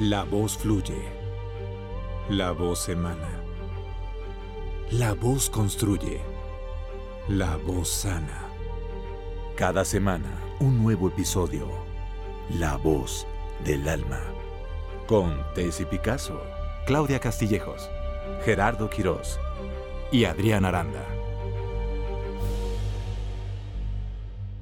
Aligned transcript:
La 0.00 0.22
voz 0.22 0.56
fluye. 0.56 1.02
La 2.28 2.52
voz 2.52 2.88
emana. 2.88 3.42
La 4.92 5.12
voz 5.12 5.50
construye. 5.50 6.20
La 7.26 7.56
voz 7.56 7.88
sana. 7.88 8.44
Cada 9.56 9.84
semana, 9.84 10.30
un 10.60 10.80
nuevo 10.80 11.08
episodio. 11.08 11.66
La 12.48 12.76
voz 12.76 13.26
del 13.64 13.88
alma. 13.88 14.20
Con 15.08 15.42
Tessy 15.56 15.84
Picasso, 15.84 16.40
Claudia 16.86 17.18
Castillejos, 17.18 17.90
Gerardo 18.44 18.88
Quirós 18.88 19.40
y 20.12 20.26
Adrián 20.26 20.64
Aranda. 20.64 21.17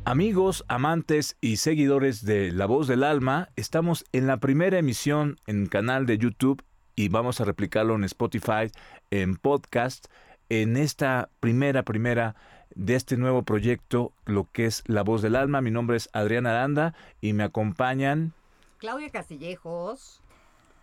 Amigos, 0.08 0.64
amantes 0.68 1.36
y 1.40 1.56
seguidores 1.56 2.24
de 2.24 2.52
La 2.52 2.66
Voz 2.66 2.86
del 2.86 3.02
Alma, 3.02 3.48
estamos 3.56 4.04
en 4.12 4.28
la 4.28 4.36
primera 4.36 4.78
emisión 4.78 5.40
en 5.48 5.66
canal 5.66 6.06
de 6.06 6.16
YouTube 6.16 6.62
y 6.94 7.08
vamos 7.08 7.40
a 7.40 7.44
replicarlo 7.44 7.96
en 7.96 8.04
Spotify, 8.04 8.70
en 9.10 9.34
podcast, 9.34 10.06
en 10.48 10.76
esta 10.76 11.28
primera, 11.40 11.82
primera 11.82 12.36
de 12.76 12.94
este 12.94 13.16
nuevo 13.16 13.42
proyecto, 13.42 14.12
lo 14.26 14.48
que 14.52 14.66
es 14.66 14.84
La 14.86 15.02
Voz 15.02 15.22
del 15.22 15.34
Alma. 15.34 15.60
Mi 15.60 15.72
nombre 15.72 15.96
es 15.96 16.08
Adrián 16.12 16.46
Aranda 16.46 16.94
y 17.20 17.32
me 17.32 17.42
acompañan 17.42 18.32
Claudia 18.78 19.10
Castillejos, 19.10 20.20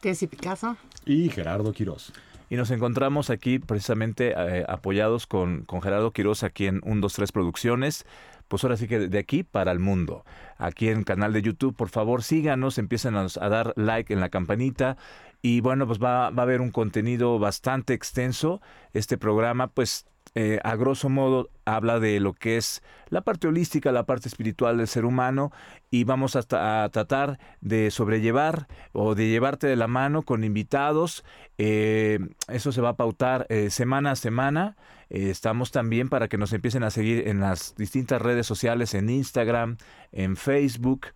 Tessy 0.01 0.27
Picasso 0.27 0.75
y 1.05 1.29
Gerardo 1.29 1.71
Quirós. 1.71 2.11
Y 2.49 2.57
nos 2.57 2.71
encontramos 2.71 3.29
aquí 3.29 3.57
precisamente 3.57 4.33
eh, 4.37 4.65
apoyados 4.67 5.27
con, 5.27 5.63
con 5.63 5.81
Gerardo 5.81 6.11
Quiroz 6.11 6.43
aquí 6.43 6.67
en 6.67 6.81
123 6.81 7.31
Producciones 7.31 8.05
pues 8.53 8.63
ahora 8.63 8.77
sí 8.77 8.87
que 8.87 8.99
de 8.99 9.17
aquí 9.17 9.41
para 9.41 9.71
el 9.71 9.79
mundo. 9.79 10.25
Aquí 10.59 10.87
en 10.87 10.99
el 10.99 11.05
canal 11.05 11.33
de 11.33 11.41
YouTube, 11.41 11.75
por 11.75 11.89
favor 11.89 12.21
síganos, 12.21 12.77
empiecen 12.77 13.15
a, 13.15 13.25
dar 13.49 13.73
like 13.77 14.13
en 14.13 14.19
la 14.19 14.29
campanita 14.29 14.95
y 15.41 15.61
bueno, 15.61 15.87
pues 15.87 15.97
va, 15.97 16.29
va, 16.29 16.43
a 16.43 16.45
haber 16.45 16.61
un 16.61 16.69
contenido 16.69 17.39
bastante 17.39 17.95
extenso. 17.95 18.61
Este 18.93 19.17
programa, 19.17 19.69
pues 19.69 20.05
eh, 20.35 20.59
a 20.63 20.75
grosso 20.75 21.09
modo 21.09 21.49
habla 21.65 21.99
de 21.99 22.19
lo 22.19 22.33
que 22.33 22.57
es 22.57 22.81
la 23.09 23.21
parte 23.21 23.47
holística, 23.47 23.91
la 23.91 24.05
parte 24.05 24.27
espiritual 24.27 24.77
del 24.77 24.87
ser 24.87 25.05
humano 25.05 25.51
y 25.91 26.03
vamos 26.05 26.35
a, 26.35 26.41
tratar 26.43 27.39
de 27.61 27.91
sobrellevar 27.91 28.67
o 28.91 29.13
de 29.13 29.29
llevarte 29.29 29.67
de 29.67 29.75
la 29.75 29.87
mano 29.87 30.23
con 30.23 30.43
invitados. 30.43 31.23
Eh, 31.57 32.19
eso 32.47 32.71
se 32.71 32.81
va 32.81 32.89
a 32.89 32.97
pautar 32.97 33.45
eh, 33.49 33.69
semana 33.69 34.11
a 34.11 34.15
semana. 34.15 34.75
estamos 35.09 35.71
también 35.71 36.09
para 36.09 36.27
que 36.27 36.39
nos 36.39 36.51
empiecen 36.53 36.83
a 36.83 36.89
seguir 36.89 37.27
en 37.27 37.39
las 37.39 37.75
distintas 37.75 38.21
redes 38.21 38.47
sociales, 38.47 38.95
en 38.95 39.09
Instagram, 39.09 39.77
en 40.11 40.35
Facebook 40.35 41.07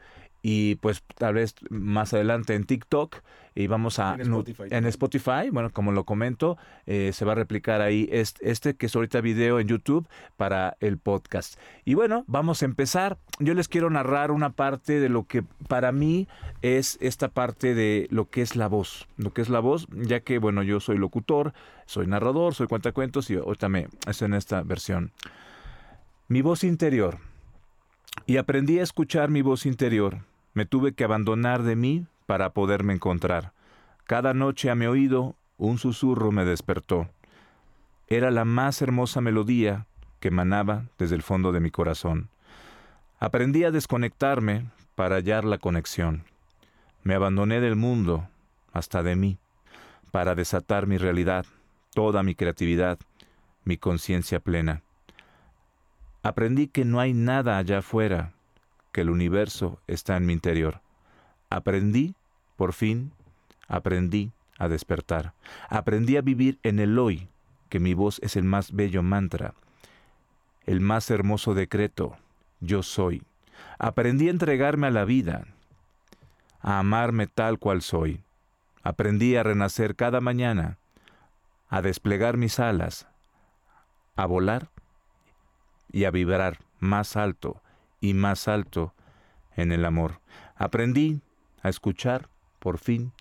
y 0.42 0.76
pues 0.76 1.04
tal 1.16 1.36
vez 1.36 1.56
más 1.70 2.14
adelante 2.14 2.56
en 2.56 2.66
TikTok 2.66 3.18
y 3.56 3.68
vamos 3.68 3.98
a 4.00 4.16
en 4.16 4.86
Spotify, 4.86 5.50
bueno 5.52 5.72
como 5.72 5.92
lo 5.92 6.04
comento 6.04 6.58
eh, 6.86 7.12
se 7.14 7.26
va 7.26 7.32
a 7.32 7.36
replicar 7.36 7.82
ahí 7.82 8.08
este, 8.12 8.52
este, 8.52 8.76
que 8.76 8.86
es 8.86 8.96
ahorita 8.96 9.20
video 9.22 9.60
en 9.60 9.68
YouTube 9.68 10.08
para 10.36 10.78
el 10.80 10.98
podcast. 10.98 11.60
Y 11.86 11.96
bueno 11.96 12.24
vamos 12.28 12.62
a 12.62 12.66
empezar. 12.66 13.18
Yo 13.40 13.54
les 13.54 13.68
quiero 13.68 13.90
narrar 13.90 14.32
una 14.32 14.52
parte 14.52 15.00
de 15.00 15.10
lo 15.10 15.26
que 15.26 15.44
para 15.68 15.92
mí 15.92 16.28
es 16.62 16.98
esta 17.02 17.30
parte 17.30 17.74
de 17.74 18.08
lo 18.12 18.30
que 18.30 18.42
es 18.42 18.56
la 18.56 18.68
voz 18.68 19.08
lo 19.18 19.32
que 19.32 19.42
es 19.42 19.50
la 19.50 19.60
voz 19.60 19.88
ya 19.92 20.20
que 20.22 20.40
bueno 20.40 20.64
yo 20.64 20.80
soy 20.80 20.98
locutor 20.98 21.54
soy 21.86 22.08
narrador 22.08 22.54
soy 22.54 22.68
cuentacuentos 22.68 23.30
y 23.30 23.36
ahorita 23.36 23.70
me 23.70 23.88
estoy 24.08 24.28
en 24.28 24.34
esta 24.34 24.62
versión. 24.62 25.12
Mi 26.28 26.42
voz 26.42 26.64
interior 26.64 27.20
y 28.26 28.38
aprendí 28.38 28.80
a 28.80 28.84
escuchar 28.84 29.30
mi 29.30 29.42
voz 29.42 29.66
interior. 29.66 30.20
Me 30.54 30.66
tuve 30.66 30.94
que 30.94 31.04
abandonar 31.04 31.64
de 31.64 31.76
mí 31.76 32.06
para 32.26 32.50
poderme 32.52 32.94
encontrar. 32.94 33.54
Cada 34.06 34.34
noche 34.34 34.70
a 34.70 34.76
mi 34.76 34.86
oído 34.86 35.36
un 35.58 35.78
susurro 35.78 36.32
me 36.32 36.46
despertó. 36.46 37.10
Era 38.08 38.32
la 38.32 38.46
más 38.46 38.82
hermosa 38.82 39.22
melodía 39.22 39.86
que 40.20 40.30
emanaba 40.30 40.86
desde 40.98 41.16
el 41.16 41.22
fondo 41.22 41.52
de 41.52 41.60
mi 41.60 41.72
corazón. 41.72 42.30
Aprendí 43.20 43.64
a 43.64 43.72
desconectarme 43.72 44.66
para 44.96 45.16
hallar 45.16 45.46
la 45.46 45.58
conexión. 45.58 46.24
Me 47.04 47.16
abandoné 47.16 47.60
del 47.60 47.76
mundo, 47.76 48.28
hasta 48.74 49.04
de 49.04 49.16
mí, 49.16 49.38
para 50.12 50.36
desatar 50.36 50.88
mi 50.88 50.98
realidad, 50.98 51.46
toda 51.94 52.24
mi 52.24 52.36
creatividad, 52.36 53.00
mi 53.64 53.78
conciencia 53.78 54.40
plena. 54.40 54.82
Aprendí 56.28 56.68
que 56.68 56.84
no 56.84 57.00
hay 57.00 57.14
nada 57.14 57.58
allá 57.58 57.78
afuera, 57.78 58.34
que 58.92 59.00
el 59.00 59.10
universo 59.10 59.80
está 59.88 60.18
en 60.18 60.26
mi 60.26 60.34
interior. 60.34 60.82
Aprendí, 61.50 62.16
por 62.58 62.74
fin, 62.74 63.14
aprendí 63.70 64.34
a 64.60 64.68
despertar. 64.68 65.32
Aprendí 65.70 66.18
a 66.18 66.22
vivir 66.22 66.60
en 66.64 66.80
el 66.80 67.00
hoy, 67.00 67.30
que 67.70 67.80
mi 67.80 67.94
voz 67.94 68.20
es 68.22 68.36
el 68.36 68.44
más 68.44 68.74
bello 68.74 69.04
mantra, 69.04 69.54
el 70.66 70.82
más 70.82 71.10
hermoso 71.12 71.54
decreto, 71.54 72.18
yo 72.60 72.84
soy. 72.84 73.24
Aprendí 73.80 74.28
a 74.28 74.32
entregarme 74.32 74.88
a 74.88 74.92
la 74.92 75.06
vida, 75.06 75.46
a 76.60 76.80
amarme 76.80 77.28
tal 77.28 77.58
cual 77.58 77.82
soy. 77.82 78.22
Aprendí 78.84 79.38
a 79.38 79.44
renacer 79.44 79.96
cada 79.96 80.20
mañana, 80.20 80.78
a 81.70 81.82
desplegar 81.82 82.36
mis 82.36 82.60
alas, 82.60 83.08
a 84.18 84.26
volar 84.26 84.68
y 85.92 86.06
a 86.06 86.12
vibrar 86.12 86.60
más 86.80 87.16
alto 87.16 87.62
y 88.00 88.14
más 88.14 88.48
alto 88.48 88.94
en 89.56 89.72
el 89.72 89.86
amor. 89.86 90.20
Aprendí 90.56 91.22
a 91.62 91.70
escuchar, 91.70 92.30
por 92.60 92.78
fin, 92.78 93.12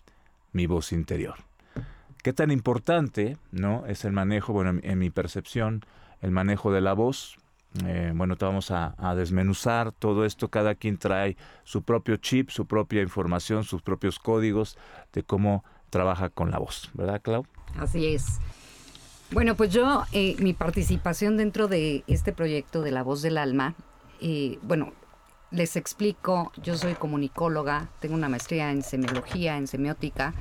mi 0.51 0.65
voz 0.65 0.91
interior. 0.91 1.35
Qué 2.23 2.33
tan 2.33 2.51
importante, 2.51 3.37
¿no? 3.51 3.85
Es 3.85 4.05
el 4.05 4.11
manejo, 4.11 4.53
bueno, 4.53 4.79
en, 4.81 4.99
mi 4.99 5.09
percepción, 5.09 5.81
el 6.21 6.31
manejo 6.31 6.71
de 6.71 6.81
la 6.81 6.93
voz. 6.93 7.37
Eh, 7.85 8.11
bueno, 8.15 8.35
te 8.37 8.45
vamos 8.45 8.71
a, 8.71 8.95
a, 8.97 9.15
desmenuzar 9.15 9.91
todo 9.91 10.25
esto. 10.25 10.49
Cada 10.49 10.75
quien 10.75 10.97
trae 10.97 11.37
su 11.63 11.83
propio 11.83 12.17
chip, 12.17 12.49
su 12.49 12.65
propia 12.65 13.01
información, 13.01 13.63
sus 13.63 13.81
propios 13.81 14.19
códigos 14.19 14.77
de 15.13 15.23
cómo 15.23 15.63
trabaja 15.89 16.29
con 16.29 16.51
la 16.51 16.59
voz, 16.59 16.89
¿verdad, 16.93 17.21
Clau? 17.21 17.45
Así 17.77 18.07
es. 18.07 18.39
Bueno, 19.31 19.55
pues 19.55 19.73
yo, 19.73 20.05
eh, 20.13 20.37
mi 20.39 20.53
participación 20.53 21.35
dentro 21.35 21.67
de 21.67 22.05
este 22.07 22.31
proyecto 22.31 22.81
de 22.81 22.91
La 22.91 23.03
Voz 23.03 23.21
del 23.21 23.37
Alma, 23.37 23.75
eh, 24.21 24.57
bueno, 24.61 24.93
les 25.51 25.75
explico, 25.75 26.53
yo 26.63 26.77
soy 26.77 26.93
comunicóloga, 26.93 27.89
tengo 27.99 28.15
una 28.15 28.29
maestría 28.29 28.71
en 28.71 28.83
semiología, 28.83 29.57
en 29.57 29.67
semiótica, 29.67 30.33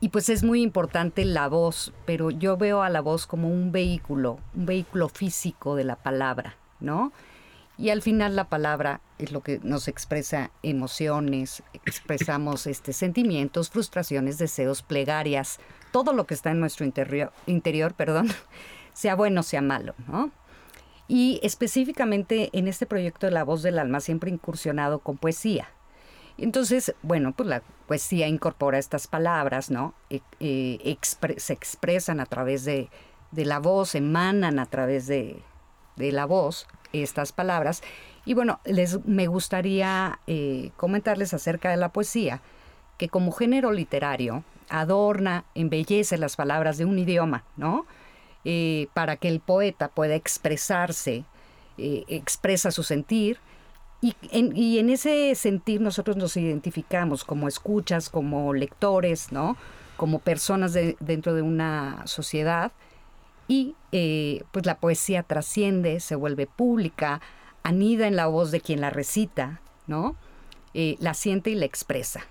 y 0.00 0.10
pues 0.10 0.28
es 0.28 0.44
muy 0.44 0.62
importante 0.62 1.24
la 1.24 1.48
voz, 1.48 1.92
pero 2.06 2.30
yo 2.30 2.56
veo 2.56 2.82
a 2.82 2.90
la 2.90 3.00
voz 3.00 3.26
como 3.26 3.48
un 3.48 3.72
vehículo, 3.72 4.38
un 4.54 4.66
vehículo 4.66 5.08
físico 5.08 5.74
de 5.74 5.84
la 5.84 5.96
palabra, 5.96 6.56
¿no? 6.78 7.12
Y 7.78 7.90
al 7.90 8.02
final 8.02 8.36
la 8.36 8.48
palabra 8.48 9.00
es 9.18 9.32
lo 9.32 9.42
que 9.42 9.58
nos 9.64 9.88
expresa 9.88 10.52
emociones, 10.62 11.64
expresamos 11.72 12.68
este, 12.68 12.92
sentimientos, 12.92 13.70
frustraciones, 13.70 14.38
deseos, 14.38 14.82
plegarias, 14.82 15.58
todo 15.94 16.12
lo 16.12 16.26
que 16.26 16.34
está 16.34 16.50
en 16.50 16.58
nuestro 16.58 16.84
interior, 16.84 17.32
interior 17.46 17.94
perdón, 17.94 18.26
sea 18.94 19.14
bueno, 19.14 19.44
sea 19.44 19.62
malo, 19.62 19.94
¿no? 20.08 20.32
Y 21.06 21.38
específicamente 21.44 22.50
en 22.52 22.66
este 22.66 22.84
proyecto 22.84 23.26
de 23.26 23.32
La 23.32 23.44
Voz 23.44 23.62
del 23.62 23.78
Alma 23.78 24.00
siempre 24.00 24.28
incursionado 24.28 24.98
con 24.98 25.18
poesía. 25.18 25.68
Entonces, 26.36 26.96
bueno, 27.02 27.30
pues 27.30 27.48
la 27.48 27.62
poesía 27.86 28.26
incorpora 28.26 28.78
estas 28.78 29.06
palabras, 29.06 29.70
¿no? 29.70 29.94
E, 30.10 30.20
eh, 30.40 30.98
se 31.36 31.52
expresan 31.52 32.18
a 32.18 32.26
través 32.26 32.64
de, 32.64 32.88
de, 33.30 33.44
la 33.44 33.60
voz, 33.60 33.94
emanan 33.94 34.58
a 34.58 34.66
través 34.66 35.06
de, 35.06 35.40
de, 35.94 36.10
la 36.10 36.24
voz 36.24 36.66
estas 36.92 37.30
palabras. 37.30 37.84
Y 38.24 38.34
bueno, 38.34 38.58
les, 38.64 39.06
me 39.06 39.28
gustaría 39.28 40.18
eh, 40.26 40.72
comentarles 40.76 41.34
acerca 41.34 41.70
de 41.70 41.76
la 41.76 41.90
poesía, 41.90 42.40
que 42.98 43.08
como 43.08 43.30
género 43.30 43.70
literario 43.70 44.42
adorna, 44.68 45.44
embellece 45.54 46.18
las 46.18 46.36
palabras 46.36 46.78
de 46.78 46.84
un 46.84 46.98
idioma, 46.98 47.44
¿no? 47.56 47.86
Eh, 48.44 48.88
para 48.92 49.16
que 49.16 49.28
el 49.28 49.40
poeta 49.40 49.88
pueda 49.88 50.14
expresarse, 50.14 51.24
eh, 51.78 52.04
expresa 52.08 52.70
su 52.70 52.82
sentir, 52.82 53.38
y 54.02 54.14
en, 54.32 54.90
ese 54.90 55.34
sentir 55.34 55.80
nosotros 55.80 56.18
nos 56.18 56.36
identificamos 56.36 57.24
como 57.24 57.48
escuchas, 57.48 58.10
como 58.10 58.52
lectores, 58.52 59.32
¿no? 59.32 59.56
Como 59.96 60.18
personas 60.18 60.74
dentro 61.00 61.32
de 61.32 61.40
una 61.40 62.06
sociedad, 62.06 62.72
y 63.48 63.76
eh, 63.92 64.42
pues 64.52 64.66
la 64.66 64.78
poesía 64.78 65.22
trasciende, 65.22 66.00
se 66.00 66.16
vuelve 66.16 66.46
pública, 66.46 67.22
anida 67.62 68.06
en 68.06 68.16
la 68.16 68.26
voz 68.26 68.50
de 68.50 68.60
quien 68.60 68.82
la 68.82 68.90
recita, 68.90 69.62
¿no? 69.86 70.16
la 70.74 71.14
siente 71.14 71.50
y 71.50 71.54
la 71.54 71.66
expresa. 71.66 72.26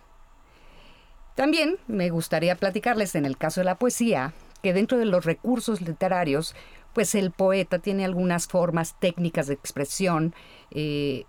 También 1.35 1.77
me 1.87 2.09
gustaría 2.09 2.55
platicarles 2.55 3.15
en 3.15 3.25
el 3.25 3.37
caso 3.37 3.61
de 3.61 3.65
la 3.65 3.75
poesía 3.75 4.33
que 4.61 4.73
dentro 4.73 4.97
de 4.97 5.05
los 5.05 5.25
recursos 5.25 5.81
literarios, 5.81 6.55
pues 6.93 7.15
el 7.15 7.31
poeta 7.31 7.79
tiene 7.79 8.05
algunas 8.05 8.47
formas 8.47 8.95
técnicas 8.99 9.47
de 9.47 9.55
expresión, 9.55 10.33
eh, 10.71 11.25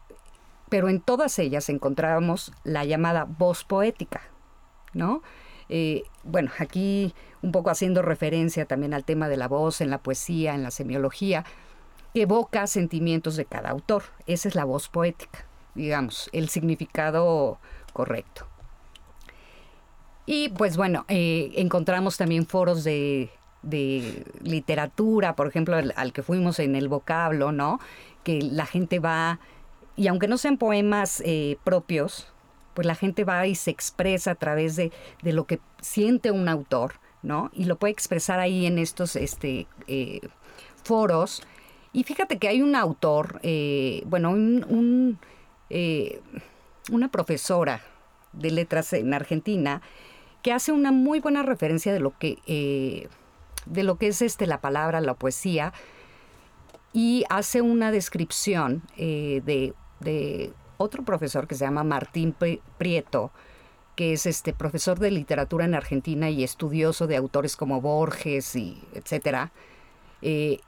pero 0.68 0.88
en 0.88 1.00
todas 1.00 1.38
ellas 1.38 1.68
encontramos 1.68 2.52
la 2.64 2.84
llamada 2.84 3.24
voz 3.24 3.64
poética, 3.64 4.22
¿no? 4.92 5.22
Eh, 5.68 6.02
bueno, 6.22 6.50
aquí 6.58 7.14
un 7.42 7.50
poco 7.50 7.70
haciendo 7.70 8.02
referencia 8.02 8.66
también 8.66 8.94
al 8.94 9.04
tema 9.04 9.28
de 9.28 9.36
la 9.36 9.48
voz 9.48 9.80
en 9.80 9.90
la 9.90 9.98
poesía, 9.98 10.54
en 10.54 10.62
la 10.62 10.70
semiología, 10.70 11.44
evoca 12.12 12.66
sentimientos 12.66 13.36
de 13.36 13.46
cada 13.46 13.70
autor. 13.70 14.04
Esa 14.26 14.48
es 14.48 14.54
la 14.54 14.64
voz 14.64 14.88
poética, 14.88 15.46
digamos, 15.74 16.28
el 16.32 16.50
significado 16.50 17.58
correcto. 17.92 18.46
Y 20.26 20.48
pues 20.50 20.76
bueno, 20.76 21.04
eh, 21.08 21.52
encontramos 21.56 22.16
también 22.16 22.46
foros 22.46 22.84
de, 22.84 23.30
literatura, 24.42 25.36
por 25.36 25.46
ejemplo, 25.46 25.76
al, 25.76 26.12
que 26.12 26.22
fuimos 26.22 26.58
en 26.58 26.76
el 26.76 26.88
vocablo, 26.88 27.52
¿no? 27.52 27.80
Que 28.22 28.40
la 28.42 28.66
gente 28.66 28.98
va, 28.98 29.38
y 29.96 30.06
aunque 30.08 30.28
no 30.28 30.38
sean 30.38 30.58
poemas 30.58 31.22
eh, 31.24 31.56
propios, 31.64 32.28
pues 32.74 32.86
la 32.86 32.94
gente 32.94 33.24
va 33.24 33.46
y 33.46 33.54
se 33.54 33.70
expresa 33.70 34.32
a 34.32 34.34
través 34.34 34.76
de, 34.76 34.92
lo 35.22 35.46
que 35.46 35.60
siente 35.80 36.30
un 36.30 36.48
autor, 36.48 36.94
¿no? 37.22 37.50
Y 37.54 37.64
lo 37.64 37.76
puede 37.76 37.92
expresar 37.92 38.40
ahí 38.40 38.66
en 38.66 38.78
estos 38.78 39.16
este, 39.16 39.66
eh, 39.86 40.20
foros. 40.82 41.42
Y 41.92 42.04
fíjate 42.04 42.38
que 42.38 42.48
hay 42.48 42.60
un 42.60 42.74
autor, 42.74 43.40
bueno, 44.06 44.30
un, 44.30 45.18
una 46.90 47.08
profesora 47.08 47.82
de 48.32 48.50
letras 48.50 48.92
en 48.92 49.14
Argentina, 49.14 49.80
que 50.44 50.52
hace 50.52 50.72
una 50.72 50.92
muy 50.92 51.20
buena 51.20 51.42
referencia 51.42 51.90
de 51.94 52.00
lo 52.00 52.16
que, 52.18 52.38
eh, 52.46 53.08
de 53.64 53.82
lo 53.82 53.96
que 53.96 54.08
es 54.08 54.20
este, 54.20 54.46
la 54.46 54.60
palabra, 54.60 55.00
la 55.00 55.14
poesía, 55.14 55.72
y 56.92 57.24
hace 57.30 57.62
una 57.62 57.90
descripción 57.90 58.82
eh, 58.98 59.40
de, 59.46 59.72
otro 60.76 61.02
profesor 61.02 61.46
que 61.46 61.54
se 61.54 61.64
llama 61.64 61.82
Martín 61.82 62.36
Prieto, 62.76 63.32
que 63.96 64.12
es 64.12 64.26
este 64.26 64.52
profesor 64.52 64.98
de 64.98 65.10
literatura 65.10 65.64
en 65.64 65.74
Argentina 65.74 66.28
y 66.28 66.44
estudioso 66.44 67.06
de 67.06 67.16
autores 67.16 67.56
como 67.56 67.80
Borges 67.80 68.54
y 68.54 68.82
etcétera, 68.92 69.50
eh, 70.20 70.58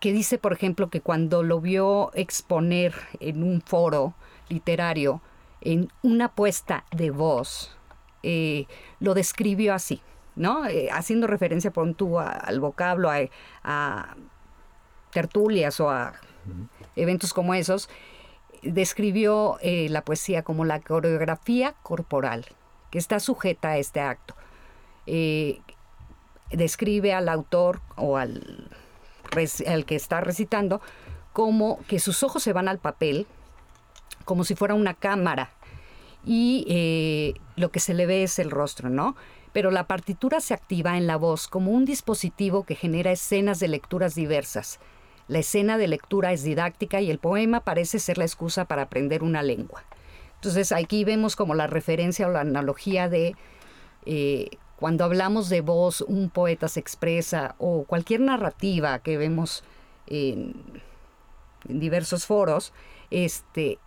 que 0.00 0.12
dice, 0.12 0.38
por 0.38 0.52
ejemplo, 0.52 0.90
que 0.90 1.00
cuando 1.00 1.44
lo 1.44 1.60
vio 1.60 2.10
exponer 2.14 2.92
en 3.20 3.44
un 3.44 3.60
foro 3.60 4.14
literario 4.48 5.20
en 5.60 5.92
una 6.02 6.34
puesta 6.34 6.84
de 6.90 7.10
voz, 7.10 7.76
eh, 8.22 8.66
lo 9.00 9.14
describió 9.14 9.74
así, 9.74 10.02
¿no? 10.34 10.66
Eh, 10.66 10.88
haciendo 10.90 11.26
referencia, 11.26 11.70
por 11.70 11.92
tú, 11.94 12.18
al 12.18 12.60
vocablo, 12.60 13.10
a, 13.62 14.16
tertulias 15.12 15.80
o 15.80 15.90
a 15.90 16.14
eventos 16.94 17.32
como 17.32 17.54
esos, 17.54 17.88
describió 18.62 19.58
eh, 19.60 19.88
la 19.88 20.04
poesía 20.04 20.42
como 20.42 20.64
la 20.64 20.80
coreografía 20.80 21.74
corporal, 21.82 22.44
que 22.90 22.98
está 22.98 23.20
sujeta 23.20 23.70
a 23.70 23.78
este 23.78 24.00
acto. 24.00 24.34
describe 26.52 27.14
al 27.14 27.28
autor 27.28 27.80
o 27.96 28.16
al, 28.16 28.70
al 29.66 29.84
que 29.84 29.94
está 29.94 30.20
recitando 30.20 30.80
como 31.32 31.78
que 31.86 31.98
sus 31.98 32.22
ojos 32.22 32.42
se 32.42 32.52
van 32.52 32.68
al 32.68 32.78
papel, 32.78 33.26
como 34.24 34.44
si 34.44 34.54
fuera 34.54 34.74
una 34.74 34.94
cámara 34.94 35.50
y 36.26 36.66
eh, 36.68 37.40
lo 37.54 37.70
que 37.70 37.80
se 37.80 37.94
le 37.94 38.04
ve 38.04 38.24
es 38.24 38.38
el 38.38 38.50
rostro, 38.50 38.90
¿no? 38.90 39.16
Pero 39.52 39.70
la 39.70 39.86
partitura 39.86 40.40
se 40.40 40.52
activa 40.52 40.98
en 40.98 41.06
la 41.06 41.16
voz 41.16 41.46
como 41.46 41.70
un 41.70 41.84
dispositivo 41.84 42.64
que 42.64 42.74
genera 42.74 43.12
escenas 43.12 43.60
de 43.60 43.68
lecturas 43.68 44.14
diversas. 44.14 44.80
La 45.28 45.38
escena 45.38 45.78
de 45.78 45.88
lectura 45.88 46.32
es 46.32 46.42
didáctica 46.42 47.00
y 47.00 47.10
el 47.10 47.18
poema 47.18 47.60
parece 47.60 48.00
ser 48.00 48.18
la 48.18 48.24
excusa 48.24 48.66
para 48.66 48.82
aprender 48.82 49.22
una 49.22 49.42
lengua. 49.42 49.84
Entonces 50.34 50.72
aquí 50.72 51.04
vemos 51.04 51.36
como 51.36 51.54
la 51.54 51.68
referencia 51.68 52.26
o 52.26 52.30
la 52.30 52.40
analogía 52.40 53.08
de 53.08 53.34
eh, 54.04 54.50
cuando 54.76 55.04
hablamos 55.04 55.48
de 55.48 55.62
voz, 55.62 56.02
un 56.02 56.28
poeta 56.28 56.68
se 56.68 56.80
expresa 56.80 57.54
o 57.58 57.84
cualquier 57.84 58.20
narrativa 58.20 58.98
que 58.98 59.16
vemos 59.16 59.64
en, 60.06 60.54
en 61.66 61.80
diversos 61.80 62.26
foros, 62.26 62.72
este, 63.10 63.78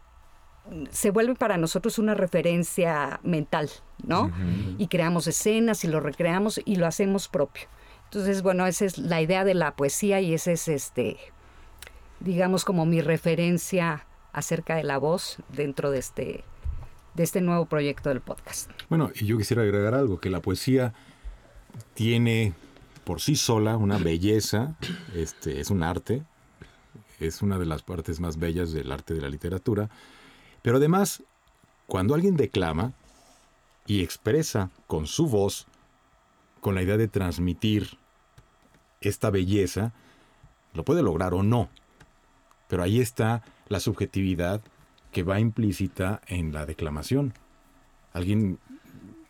se 0.92 1.12
vuelve 1.12 1.36
para 1.36 1.58
nosotros 1.58 2.00
una 2.00 2.14
referencia 2.14 3.20
mental, 3.24 3.70
¿no? 4.06 4.32
Y 4.78 4.88
creamos 4.88 5.28
escenas 5.28 5.84
y 5.84 5.88
lo 5.88 6.00
recreamos 6.00 6.62
y 6.66 6.76
lo 6.76 6.86
hacemos 6.86 7.28
propio. 7.28 7.68
Entonces, 8.06 8.42
bueno, 8.42 8.66
esa 8.66 8.86
es 8.86 8.98
la 8.98 9.22
idea 9.22 9.44
de 9.44 9.54
la 9.54 9.76
poesía 9.76 10.20
y 10.20 10.34
ese 10.34 10.54
es 10.54 10.68
este, 10.68 11.18
digamos, 12.20 12.66
como 12.66 12.86
mi 12.86 13.02
referencia 13.02 14.06
acerca 14.34 14.76
de 14.76 14.84
la 14.84 14.98
voz 14.98 15.38
dentro 15.50 15.92
de 15.92 16.00
este, 16.00 16.44
de 17.14 17.24
este 17.24 17.42
nuevo 17.42 17.66
proyecto 17.66 18.10
del 18.10 18.22
podcast. 18.22 18.70
Bueno, 18.90 19.12
y 19.14 19.26
yo 19.26 19.38
quisiera 19.38 19.62
agregar 19.62 19.94
algo, 19.94 20.20
que 20.20 20.30
la 20.30 20.40
poesía 20.40 20.94
tiene 21.94 22.54
por 23.04 23.22
sí 23.22 23.36
sola 23.36 23.78
una 23.78 23.98
belleza, 23.98 24.76
este, 25.16 25.60
es 25.60 25.70
un 25.70 25.84
arte, 25.84 26.24
es 27.20 27.42
una 27.42 27.60
de 27.60 27.66
las 27.66 27.84
partes 27.84 28.20
más 28.20 28.38
bellas 28.38 28.72
del 28.72 28.92
arte 28.92 29.14
de 29.14 29.22
la 29.22 29.30
literatura, 29.30 29.90
pero 30.70 30.78
además, 30.78 31.24
cuando 31.88 32.14
alguien 32.14 32.38
declama 32.38 32.94
y 33.88 34.04
expresa 34.04 34.70
con 34.86 35.08
su 35.08 35.26
voz, 35.26 35.66
con 36.62 36.76
la 36.76 36.84
idea 36.84 36.96
de 36.96 37.08
transmitir 37.08 37.98
esta 39.02 39.32
belleza, 39.32 39.94
lo 40.76 40.86
puede 40.86 41.02
lograr 41.02 41.34
o 41.34 41.42
no. 41.42 41.70
Pero 42.68 42.84
ahí 42.84 43.02
está 43.02 43.42
la 43.68 43.80
subjetividad 43.80 44.62
que 45.12 45.24
va 45.24 45.40
implícita 45.40 46.22
en 46.28 46.54
la 46.54 46.68
declamación. 46.68 47.34
Alguien, 48.14 48.60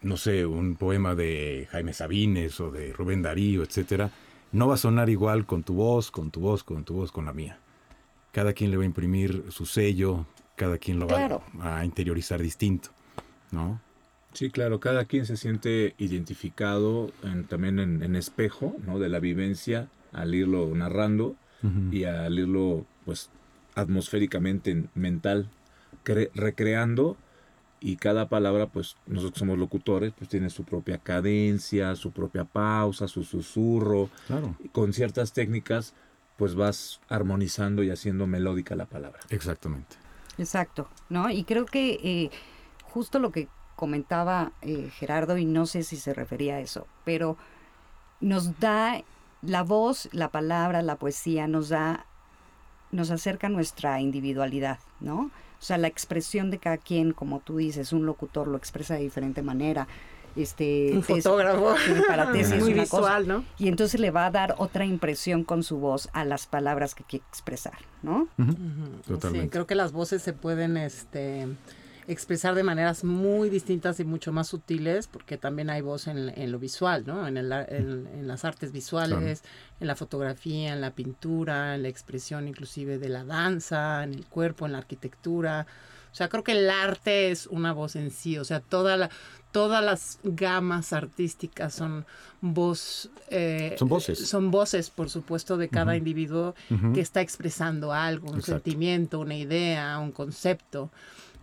no 0.01 0.17
sé, 0.17 0.45
un 0.45 0.75
poema 0.75 1.15
de 1.15 1.69
Jaime 1.71 1.93
Sabines 1.93 2.59
o 2.59 2.69
de 2.69 2.91
Rubén 2.91 3.21
Darío, 3.21 3.63
etcétera, 3.63 4.11
no 4.51 4.67
va 4.67 4.73
a 4.73 4.77
sonar 4.77 5.09
igual 5.09 5.45
con 5.45 5.63
tu 5.63 5.75
voz, 5.75 6.11
con 6.11 6.31
tu 6.31 6.41
voz, 6.41 6.65
con 6.65 6.83
tu 6.83 6.95
voz, 6.95 7.13
con 7.13 7.23
la 7.23 7.31
mía. 7.31 7.61
Cada 8.33 8.51
quien 8.51 8.71
le 8.71 8.75
va 8.75 8.83
a 8.83 8.87
imprimir 8.87 9.45
su 9.51 9.65
sello, 9.65 10.25
cada 10.59 10.77
quien 10.77 10.99
lo 10.99 11.07
va 11.07 11.41
a 11.61 11.85
interiorizar 11.85 12.41
distinto, 12.41 12.89
¿no? 13.49 13.79
Sí, 14.33 14.51
claro, 14.51 14.81
cada 14.81 15.05
quien 15.05 15.25
se 15.25 15.37
siente 15.37 15.95
identificado 15.97 17.11
también 17.47 17.79
en, 17.79 18.15
espejo, 18.17 18.75
¿no? 18.85 18.99
De 18.99 19.07
la 19.07 19.19
vivencia 19.19 19.87
al 20.11 20.35
irlo 20.35 20.69
narrando 20.75 21.37
y 21.91 22.03
al 22.03 22.37
irlo, 22.37 22.85
pues, 23.05 23.29
atmosféricamente 23.73 24.83
mental, 24.95 25.49
recreando 26.35 27.15
y 27.79 27.95
cada 27.95 28.27
palabra, 28.27 28.67
pues 28.67 28.97
nosotros 29.07 29.39
somos 29.39 29.57
locutores, 29.57 30.11
pues 30.17 30.29
tiene 30.29 30.49
su 30.49 30.65
propia 30.65 30.97
cadencia, 30.97 31.95
su 31.95 32.11
propia 32.11 32.43
pausa, 32.43 33.07
su 33.07 33.23
susurro. 33.23 34.09
Claro. 34.27 34.57
con 34.73 34.91
ciertas 34.91 35.31
técnicas, 35.31 35.93
pues 36.35 36.55
vas 36.55 36.99
armonizando 37.07 37.81
y 37.81 37.91
haciendo 37.91 38.27
melódica 38.27 38.75
la 38.75 38.85
palabra. 38.85 39.21
Exactamente. 39.29 40.08
Exacto, 40.39 40.87
¿no? 41.09 41.29
Y 41.29 41.43
creo 41.43 41.65
que 41.65 41.99
eh, 42.01 42.31
justo 42.83 43.19
lo 43.19 43.31
que 43.31 43.49
comentaba 43.75 44.53
eh, 44.61 44.89
Gerardo, 44.93 45.37
y 45.37 45.45
no 45.45 45.65
sé 45.65 45.83
si 45.83 45.97
se 45.97 46.13
refería 46.13 46.55
a 46.55 46.59
eso, 46.61 46.87
pero 47.03 47.37
nos 48.21 48.59
da 48.59 49.03
la 49.41 49.63
voz, 49.63 50.09
la 50.13 50.29
palabra, 50.29 50.81
la 50.81 50.95
poesía, 50.95 51.47
nos 51.47 51.69
da, 51.69 52.05
nos 52.91 53.11
acerca 53.11 53.49
nuestra 53.49 53.99
individualidad, 53.99 54.79
¿no? 55.01 55.29
O 55.59 55.61
sea, 55.61 55.77
la 55.77 55.87
expresión 55.87 56.51
de 56.51 56.57
cada 56.57 56.77
quien, 56.77 57.11
como 57.11 57.41
tú 57.41 57.57
dices, 57.57 57.91
un 57.91 58.05
locutor 58.05 58.47
lo 58.47 58.57
expresa 58.57 58.93
de 58.93 59.01
diferente 59.01 59.41
manera, 59.41 59.89
este 60.43 60.91
un 60.93 61.03
fotógrafo 61.03 61.75
para 62.07 62.31
tesis 62.31 62.59
muy 62.63 62.73
visual, 62.73 63.27
¿no? 63.27 63.45
Y 63.57 63.67
entonces 63.67 63.99
le 63.99 64.11
va 64.11 64.25
a 64.25 64.31
dar 64.31 64.55
otra 64.57 64.85
impresión 64.85 65.43
con 65.43 65.63
su 65.63 65.77
voz 65.77 66.09
a 66.13 66.25
las 66.25 66.47
palabras 66.47 66.95
que 66.95 67.03
quiere 67.03 67.25
expresar, 67.29 67.77
¿no? 68.01 68.27
Totalmente. 69.07 69.47
Sí, 69.47 69.49
creo 69.49 69.67
que 69.67 69.75
las 69.75 69.91
voces 69.91 70.21
se 70.21 70.33
pueden 70.33 70.77
este 70.77 71.47
expresar 72.09 72.55
de 72.55 72.63
maneras 72.63 73.03
muy 73.03 73.49
distintas 73.49 73.99
y 73.99 74.03
mucho 74.03 74.31
más 74.31 74.47
sutiles, 74.47 75.07
porque 75.07 75.37
también 75.37 75.69
hay 75.69 75.81
voz 75.81 76.07
en, 76.07 76.51
lo 76.51 76.57
visual, 76.57 77.03
¿no? 77.05 77.27
En, 77.27 77.37
el, 77.37 77.51
en, 77.51 78.27
las 78.27 78.45
artes 78.45 78.71
visuales, 78.71 79.43
en 79.79 79.87
la 79.87 79.95
fotografía, 79.95 80.73
en 80.73 80.81
la 80.81 80.89
pintura, 80.89 81.75
en 81.75 81.83
la 81.83 81.87
expresión 81.87 82.47
inclusive 82.47 82.97
de 82.97 83.09
la 83.09 83.23
danza, 83.23 84.03
en 84.03 84.15
el 84.15 84.25
cuerpo, 84.25 84.65
en 84.65 84.71
la 84.71 84.79
arquitectura. 84.79 85.67
O 86.19 86.21
sea, 86.21 86.27
creo 86.27 86.43
que 86.43 86.51
el 86.51 86.69
arte 86.69 87.31
es 87.31 87.47
una 87.47 87.71
voz 87.71 87.95
en 87.95 88.11
sí, 88.11 88.37
o 88.37 88.43
sea, 88.43 88.59
toda 88.59 88.97
la, 88.97 89.09
todas 89.53 89.81
las 89.81 90.19
gamas 90.23 90.91
artísticas 90.91 91.73
son 91.73 92.05
voz 92.41 93.09
eh, 93.29 93.77
son 93.79 93.87
voces. 93.87 94.27
son 94.27 94.51
voces 94.51 94.89
por 94.89 95.09
supuesto 95.09 95.55
de 95.55 95.69
cada 95.69 95.95
individuo 95.95 96.55
que 96.93 96.99
está 96.99 97.21
expresando 97.21 97.93
algo 97.93 98.31
un 98.31 98.41
sentimiento 98.41 99.19
una 99.21 99.35
idea 99.35 99.97
un 99.99 100.11
concepto 100.11 100.91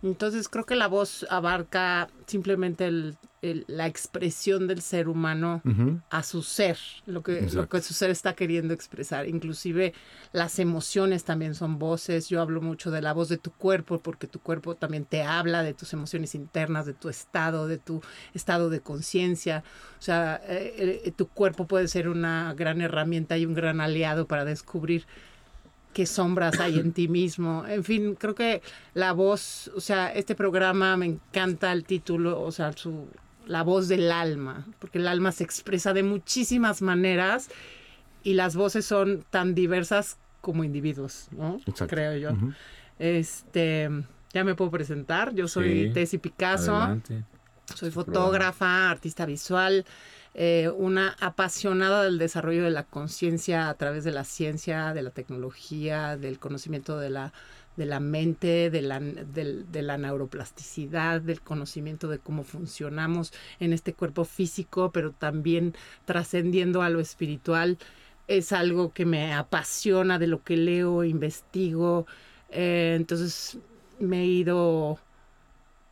entonces 0.03 0.49
creo 0.49 0.65
que 0.65 0.75
la 0.75 0.87
voz 0.87 1.25
abarca 1.29 2.09
simplemente 2.25 2.85
el 2.85 3.17
la 3.41 3.85
expresión 3.85 4.67
del 4.67 4.81
ser 4.81 5.07
humano 5.07 5.61
a 6.09 6.23
su 6.23 6.41
ser, 6.41 6.77
lo 7.05 7.21
que, 7.21 7.47
lo 7.53 7.69
que 7.69 7.81
su 7.81 7.93
ser 7.93 8.09
está 8.09 8.33
queriendo 8.33 8.73
expresar. 8.73 9.27
Inclusive 9.27 9.93
las 10.33 10.57
emociones 10.59 11.23
también 11.23 11.53
son 11.53 11.77
voces. 11.77 12.29
Yo 12.29 12.41
hablo 12.41 12.61
mucho 12.61 12.89
de 12.89 13.01
la 13.01 13.13
voz 13.13 13.29
de 13.29 13.37
tu 13.37 13.51
cuerpo 13.51 13.99
porque 13.99 14.27
tu 14.27 14.39
cuerpo 14.39 14.75
también 14.75 15.05
te 15.05 15.23
habla 15.23 15.61
de 15.61 15.73
tus 15.73 15.93
emociones 15.93 16.33
internas, 16.33 16.85
de 16.85 16.93
tu 16.93 17.09
estado, 17.09 17.67
de 17.67 17.77
tu 17.77 18.01
estado 18.33 18.69
de 18.69 18.81
conciencia. 18.81 19.63
O 19.99 20.01
sea, 20.01 20.41
eh, 20.45 21.03
eh, 21.05 21.11
tu 21.11 21.27
cuerpo 21.27 21.67
puede 21.67 21.87
ser 21.87 22.09
una 22.09 22.53
gran 22.55 22.81
herramienta 22.81 23.37
y 23.37 23.45
un 23.45 23.53
gran 23.53 23.81
aliado 23.81 24.27
para 24.27 24.45
descubrir 24.45 25.05
qué 25.97 26.05
sombras 26.05 26.59
hay 26.59 26.77
en 26.77 26.91
ti 26.91 27.07
mismo. 27.07 27.65
En 27.67 27.83
fin, 27.83 28.13
creo 28.13 28.35
que 28.35 28.61
la 28.93 29.13
voz, 29.13 29.71
o 29.75 29.81
sea, 29.81 30.13
este 30.13 30.35
programa 30.35 30.95
me 30.95 31.07
encanta 31.07 31.71
el 31.71 31.85
título, 31.85 32.39
o 32.39 32.51
sea, 32.51 32.71
su, 32.73 33.07
la 33.47 33.63
voz 33.63 33.87
del 33.87 34.11
alma, 34.11 34.67
porque 34.77 34.99
el 34.99 35.07
alma 35.07 35.31
se 35.31 35.43
expresa 35.43 35.93
de 35.93 36.03
muchísimas 36.03 36.83
maneras 36.83 37.49
y 38.21 38.35
las 38.35 38.55
voces 38.55 38.85
son 38.85 39.25
tan 39.31 39.55
diversas 39.55 40.19
como 40.39 40.63
individuos, 40.63 41.29
¿no? 41.31 41.59
Creo 41.87 42.15
yo. 42.15 42.29
Este, 42.99 43.89
ya 44.33 44.43
me 44.43 44.53
puedo 44.53 44.69
presentar. 44.69 45.33
Yo 45.33 45.47
soy 45.47 45.91
Tessy 45.93 46.19
Picasso. 46.19 47.01
Soy 47.73 47.89
fotógrafa, 47.89 48.91
artista 48.91 49.25
visual, 49.25 49.83
eh, 50.39 50.69
una 50.69 51.15
apasionada 51.19 52.03
del 52.03 52.19
desarrollo 52.19 52.63
de 52.63 52.69
la 52.69 52.83
conciencia 52.83 53.69
a 53.69 53.73
través 53.73 54.03
de 54.03 54.11
la 54.11 54.23
ciencia, 54.23 54.93
de 54.93 55.01
la 55.01 55.09
tecnología, 55.09 56.15
del 56.15 56.37
conocimiento 56.37 56.99
de 56.99 57.09
la 57.09 57.33
de 57.75 57.85
la 57.85 57.99
mente, 57.99 58.69
de 58.71 58.81
la, 58.81 58.99
de, 58.99 59.81
la 59.83 59.97
neuroplasticidad, 59.97 61.21
del 61.21 61.41
conocimiento 61.41 62.07
de 62.07 62.17
cómo 62.17 62.43
funcionamos 62.43 63.31
en 63.59 63.71
este 63.71 63.93
cuerpo 63.93 64.25
físico, 64.25 64.91
pero 64.91 65.11
también 65.11 65.75
trascendiendo 66.05 66.81
a 66.81 66.89
lo 66.89 66.99
espiritual. 66.99 67.77
Es 68.27 68.51
algo 68.51 68.93
que 68.93 69.05
me 69.05 69.33
apasiona 69.33 70.17
de 70.17 70.27
lo 70.27 70.43
que 70.43 70.57
leo, 70.57 71.03
investigo. 71.03 72.07
Eh, 72.49 72.95
entonces 72.97 73.59
me 73.99 74.21
he 74.21 74.25
ido 74.25 74.99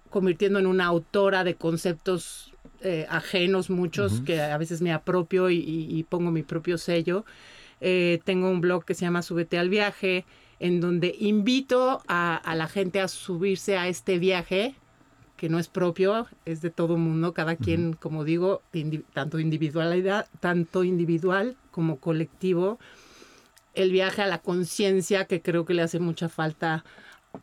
convirtiendo 0.10 0.58
en 0.58 0.66
una 0.66 0.86
autora 0.86 1.44
de 1.44 1.56
conceptos 1.56 2.55
eh, 2.86 3.08
ajenos, 3.10 3.72
muchos, 3.72 4.22
que 4.22 4.39
a 4.39 4.60
veces 4.60 4.80
me 4.80 4.94
apropio 4.94 5.50
y, 5.50 6.06
pongo 6.08 6.30
mi 6.30 6.44
propio 6.44 6.77
sello. 6.77 7.25
Eh, 7.82 8.20
tengo 8.25 8.48
un 8.48 8.62
blog 8.62 8.86
que 8.86 8.94
se 8.94 9.06
llama 9.06 9.24
Súbete 9.24 9.58
al 9.58 9.70
viaje, 9.70 10.24
en 10.60 10.82
donde 10.82 11.15
invito 11.20 12.04
a, 12.08 12.54
la 12.56 12.68
gente 12.68 13.01
a 13.01 13.08
subirse 13.08 13.75
a 13.75 13.88
este 13.88 14.20
viaje 14.20 14.75
que 15.36 15.50
no 15.50 15.58
es 15.58 15.68
propio, 15.68 16.27
es 16.46 16.62
de 16.62 16.70
todo 16.70 16.96
mundo, 16.96 17.34
cada 17.34 17.56
quien, 17.56 17.94
como 17.94 18.24
digo, 18.24 18.62
tanto 19.13 19.39
individualidad, 19.39 20.27
tanto 20.39 20.84
individual 20.84 21.58
como 21.72 21.98
colectivo, 21.98 22.77
el 23.74 23.92
viaje 23.92 24.22
a 24.22 24.27
la 24.27 24.38
conciencia 24.38 25.25
que 25.25 25.42
creo 25.42 25.65
que 25.65 25.74
le 25.74 25.82
hace 25.82 26.00
mucha 26.00 26.30
falta 26.30 26.86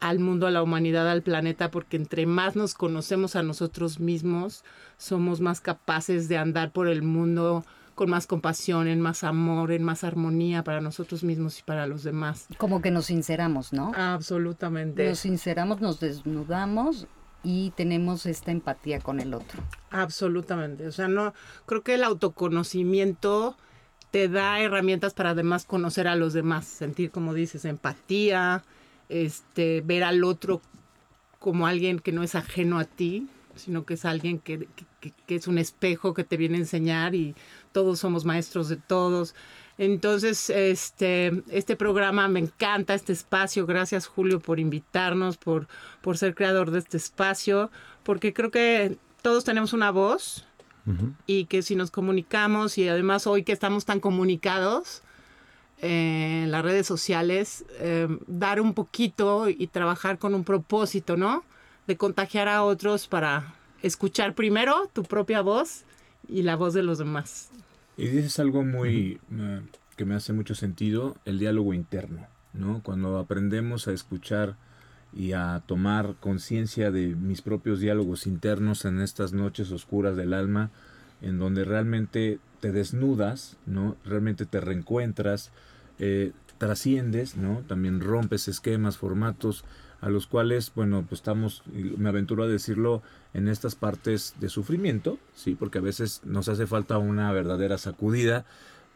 al 0.00 0.18
mundo, 0.18 0.46
a 0.46 0.50
la 0.50 0.62
humanidad, 0.62 1.08
al 1.08 1.22
planeta, 1.22 1.70
porque 1.70 1.96
entre 1.96 2.26
más 2.26 2.56
nos 2.56 2.74
conocemos 2.74 3.36
a 3.36 3.42
nosotros 3.42 4.00
mismos, 4.00 4.64
somos 4.96 5.40
más 5.40 5.60
capaces 5.60 6.28
de 6.28 6.38
andar 6.38 6.72
por 6.72 6.88
el 6.88 7.02
mundo 7.02 7.64
con 7.94 8.10
más 8.10 8.26
compasión, 8.26 8.88
en 8.88 9.00
más 9.00 9.22
amor, 9.22 9.70
en 9.72 9.82
más 9.82 10.04
armonía 10.04 10.64
para 10.64 10.80
nosotros 10.80 11.24
mismos 11.24 11.58
y 11.58 11.62
para 11.62 11.86
los 11.86 12.02
demás. 12.02 12.46
Como 12.58 12.80
que 12.80 12.90
nos 12.90 13.06
sinceramos, 13.06 13.72
¿no? 13.72 13.92
Absolutamente. 13.94 15.08
Nos 15.08 15.18
sinceramos, 15.18 15.80
nos 15.80 16.00
desnudamos 16.00 17.06
y 17.42 17.70
tenemos 17.76 18.26
esta 18.26 18.50
empatía 18.50 19.00
con 19.00 19.20
el 19.20 19.34
otro. 19.34 19.62
Absolutamente. 19.90 20.86
O 20.86 20.92
sea, 20.92 21.08
no, 21.08 21.34
creo 21.66 21.82
que 21.82 21.94
el 21.94 22.04
autoconocimiento 22.04 23.56
te 24.10 24.28
da 24.28 24.60
herramientas 24.60 25.14
para 25.14 25.30
además 25.30 25.64
conocer 25.64 26.06
a 26.06 26.16
los 26.16 26.32
demás, 26.32 26.66
sentir, 26.66 27.10
como 27.10 27.34
dices, 27.34 27.64
empatía, 27.64 28.62
este, 29.12 29.82
ver 29.82 30.04
al 30.04 30.24
otro 30.24 30.60
como 31.38 31.66
alguien 31.66 31.98
que 31.98 32.12
no 32.12 32.22
es 32.22 32.34
ajeno 32.34 32.78
a 32.78 32.84
ti, 32.84 33.28
sino 33.56 33.84
que 33.84 33.94
es 33.94 34.04
alguien 34.04 34.38
que, 34.38 34.68
que, 35.26 35.34
es 35.34 35.46
un 35.46 35.58
espejo 35.58 36.14
que 36.14 36.24
te 36.24 36.36
viene 36.36 36.56
a 36.56 36.60
enseñar 36.60 37.14
y 37.14 37.34
todos 37.72 37.98
somos 37.98 38.24
maestros 38.24 38.68
de 38.68 38.76
todos. 38.76 39.34
Entonces, 39.78 40.50
este, 40.50 41.42
este 41.50 41.76
programa 41.76 42.28
me 42.28 42.40
encanta, 42.40 42.94
este 42.94 43.12
espacio. 43.12 43.66
Gracias, 43.66 44.06
Julio, 44.06 44.40
por 44.40 44.60
invitarnos, 44.60 45.36
por, 45.36 45.66
por 46.00 46.18
ser 46.18 46.34
creador 46.34 46.70
de 46.70 46.78
este 46.78 46.96
espacio, 46.96 47.70
porque 48.04 48.32
creo 48.32 48.50
que 48.50 48.96
todos 49.22 49.44
tenemos 49.44 49.72
una 49.72 49.90
voz 49.90 50.46
y 51.26 51.44
que 51.44 51.62
si 51.62 51.76
nos 51.76 51.92
comunicamos 51.92 52.76
y 52.76 52.88
además 52.88 53.28
hoy 53.28 53.44
que 53.44 53.52
estamos 53.52 53.84
tan 53.84 54.00
comunicados, 54.00 55.02
en 55.82 56.50
las 56.52 56.62
redes 56.62 56.86
sociales, 56.86 57.64
eh, 57.80 58.08
dar 58.28 58.60
un 58.60 58.72
poquito 58.72 59.48
y 59.48 59.66
trabajar 59.66 60.18
con 60.18 60.34
un 60.34 60.44
propósito, 60.44 61.16
¿no? 61.16 61.44
De 61.86 61.96
contagiar 61.96 62.48
a 62.48 62.62
otros 62.62 63.08
para 63.08 63.54
escuchar 63.82 64.34
primero 64.34 64.88
tu 64.92 65.02
propia 65.02 65.42
voz 65.42 65.82
y 66.28 66.42
la 66.42 66.54
voz 66.54 66.72
de 66.72 66.84
los 66.84 66.98
demás. 66.98 67.50
Y 67.96 68.06
dices 68.06 68.38
algo 68.38 68.62
muy 68.62 69.20
eh, 69.32 69.60
que 69.96 70.04
me 70.04 70.14
hace 70.14 70.32
mucho 70.32 70.54
sentido, 70.54 71.16
el 71.24 71.40
diálogo 71.40 71.74
interno, 71.74 72.26
¿no? 72.52 72.80
Cuando 72.84 73.18
aprendemos 73.18 73.88
a 73.88 73.92
escuchar 73.92 74.54
y 75.12 75.32
a 75.32 75.62
tomar 75.66 76.14
conciencia 76.20 76.92
de 76.92 77.08
mis 77.08 77.42
propios 77.42 77.80
diálogos 77.80 78.28
internos 78.28 78.84
en 78.84 79.00
estas 79.00 79.32
noches 79.32 79.72
oscuras 79.72 80.16
del 80.16 80.32
alma, 80.32 80.70
en 81.20 81.38
donde 81.38 81.64
realmente 81.64 82.38
te 82.60 82.70
desnudas, 82.70 83.56
¿no? 83.66 83.96
Realmente 84.04 84.46
te 84.46 84.60
reencuentras, 84.60 85.50
eh, 86.04 86.32
trasciendes, 86.58 87.36
¿no? 87.36 87.62
También 87.68 88.00
rompes 88.00 88.48
esquemas, 88.48 88.96
formatos, 88.96 89.64
a 90.00 90.08
los 90.08 90.26
cuales, 90.26 90.72
bueno, 90.74 91.04
pues 91.08 91.20
estamos, 91.20 91.62
me 91.72 92.08
aventuro 92.08 92.42
a 92.42 92.48
decirlo, 92.48 93.02
en 93.34 93.46
estas 93.46 93.76
partes 93.76 94.34
de 94.40 94.48
sufrimiento, 94.48 95.20
sí, 95.32 95.54
porque 95.54 95.78
a 95.78 95.80
veces 95.80 96.20
nos 96.24 96.48
hace 96.48 96.66
falta 96.66 96.98
una 96.98 97.30
verdadera 97.30 97.78
sacudida 97.78 98.44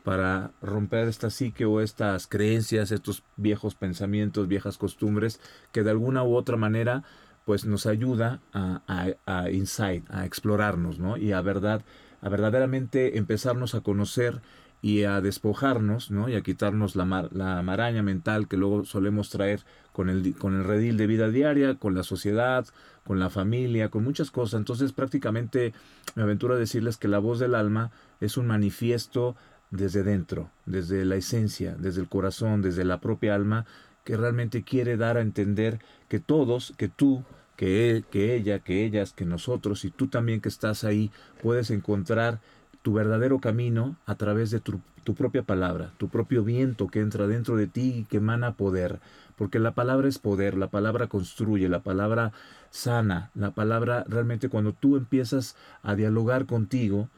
para 0.03 0.51
romper 0.61 1.07
esta 1.07 1.31
psique 1.31 1.65
o 1.65 1.81
estas 1.81 2.27
creencias, 2.27 2.91
estos 2.91 3.23
viejos 3.37 3.77
pensamientos, 3.77 4.49
viejas 4.49 4.79
costumbres, 4.79 5.41
que 5.71 5.85
de 5.85 5.91
alguna 5.91 6.25
u 6.25 6.35
otra 6.35 6.57
manera 6.57 7.05
pues 7.45 7.67
nos 7.67 7.87
ayuda 7.87 8.41
a, 8.53 8.83
a, 8.89 9.43
a 9.43 9.51
insight, 9.51 10.05
a 10.11 10.27
explorarnos, 10.27 10.99
¿no? 10.99 11.17
Y 11.17 11.31
a 11.31 11.41
verdad, 11.41 11.85
a 12.21 12.29
verdaderamente 12.29 13.17
empezarnos 13.17 13.77
a 13.77 13.83
conocer 13.83 14.43
y 14.83 15.05
a 15.05 15.21
despojarnos, 15.21 16.11
¿no? 16.11 16.29
Y 16.29 16.35
a 16.35 16.43
quitarnos 16.43 16.97
la, 16.97 17.29
la 17.33 17.63
maraña 17.63 18.03
mental 18.03 18.47
que 18.47 18.57
luego 18.57 18.85
solemos 18.85 19.31
traer 19.31 19.63
con 19.93 20.11
el, 20.11 20.35
con 20.37 20.55
el 20.55 20.65
redil 20.65 20.97
de 20.97 21.07
vida 21.07 21.31
diaria, 21.31 21.77
con 21.77 21.95
la 21.95 22.03
sociedad, 22.03 22.67
con 23.05 23.19
la 23.19 23.31
familia, 23.31 23.89
con 23.89 24.05
muchas 24.05 24.31
cosas. 24.31 24.59
Entonces 24.59 24.93
prácticamente 24.93 25.73
me 26.15 26.23
aventuro 26.23 26.55
a 26.55 26.59
decirles 26.59 26.99
que 26.99 27.09
la 27.09 27.19
voz 27.19 27.39
del 27.39 27.55
alma 27.55 27.91
es 28.21 28.37
un 28.37 28.47
manifiesto 28.47 29.37
desde 29.71 30.03
dentro, 30.03 30.51
desde 30.67 31.05
la 31.05 31.17
esencia, 31.17 31.75
desde 31.79 32.01
el 32.01 32.09
corazón, 32.09 32.63
desde 32.63 32.85
la 32.85 33.01
propia 33.01 33.35
alma, 33.35 33.67
que 34.05 34.17
realmente 34.17 34.63
quiere 34.63 34.97
dar 34.97 35.17
a 35.17 35.23
entender 35.23 35.81
que 36.09 36.21
todos, 36.21 36.75
que 36.77 36.89
tú, 36.89 37.25
que 37.57 37.91
él, 37.91 38.05
que 38.05 38.37
ella, 38.37 38.61
que 38.61 38.85
ellas, 38.85 39.13
que 39.13 39.25
nosotros 39.25 39.85
y 39.85 39.91
tú 39.91 40.09
también 40.09 40.41
que 40.41 40.49
estás 40.49 40.85
ahí, 40.85 41.11
puedes 41.43 41.71
encontrar 41.71 42.41
tu 42.87 42.93
verdadero 42.93 43.41
camino 43.41 43.97
a 44.07 44.15
través 44.15 44.53
de 44.53 44.61
tu, 44.61 44.79
propia 45.17 45.43
palabra, 45.43 45.93
tu 45.97 46.09
propio 46.09 46.45
viento 46.45 46.87
que 46.87 47.01
entra 47.01 47.27
dentro 47.27 47.57
de 47.57 47.67
ti 47.67 47.93
y 47.97 48.05
que 48.05 48.19
emana 48.19 48.53
poder, 48.55 49.01
porque 49.35 49.59
la 49.59 49.73
palabra 49.73 50.07
es 50.07 50.21
poder, 50.21 50.57
la 50.57 50.69
palabra 50.69 51.09
construye, 51.09 51.69
la 51.69 51.81
palabra 51.81 52.31
sana, 52.71 53.33
la 53.35 53.51
palabra 53.51 54.05
realmente 54.07 54.49
cuando 54.49 54.73
tú 54.73 54.97
empiezas 54.97 55.57
a 55.83 55.97
dialogar 55.97 56.47
contigo, 56.47 57.09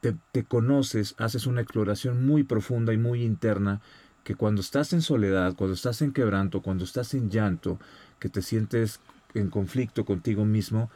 te, 0.00 0.16
te 0.32 0.42
conoces, 0.42 1.14
haces 1.16 1.46
una 1.46 1.60
exploración 1.60 2.26
muy 2.26 2.42
profunda 2.42 2.92
y 2.92 2.96
muy 2.96 3.22
interna, 3.22 3.80
que 4.24 4.34
cuando 4.34 4.62
estás 4.62 4.92
en 4.92 5.00
soledad, 5.00 5.54
cuando 5.54 5.74
estás 5.74 6.02
en 6.02 6.12
quebranto, 6.12 6.60
cuando 6.60 6.82
estás 6.82 7.14
en 7.14 7.30
llanto, 7.30 7.78
que 8.18 8.28
te 8.28 8.42
sientes 8.42 8.98
en 9.34 9.48
conflicto 9.48 10.04
contigo 10.04 10.44
mismo, 10.44 10.90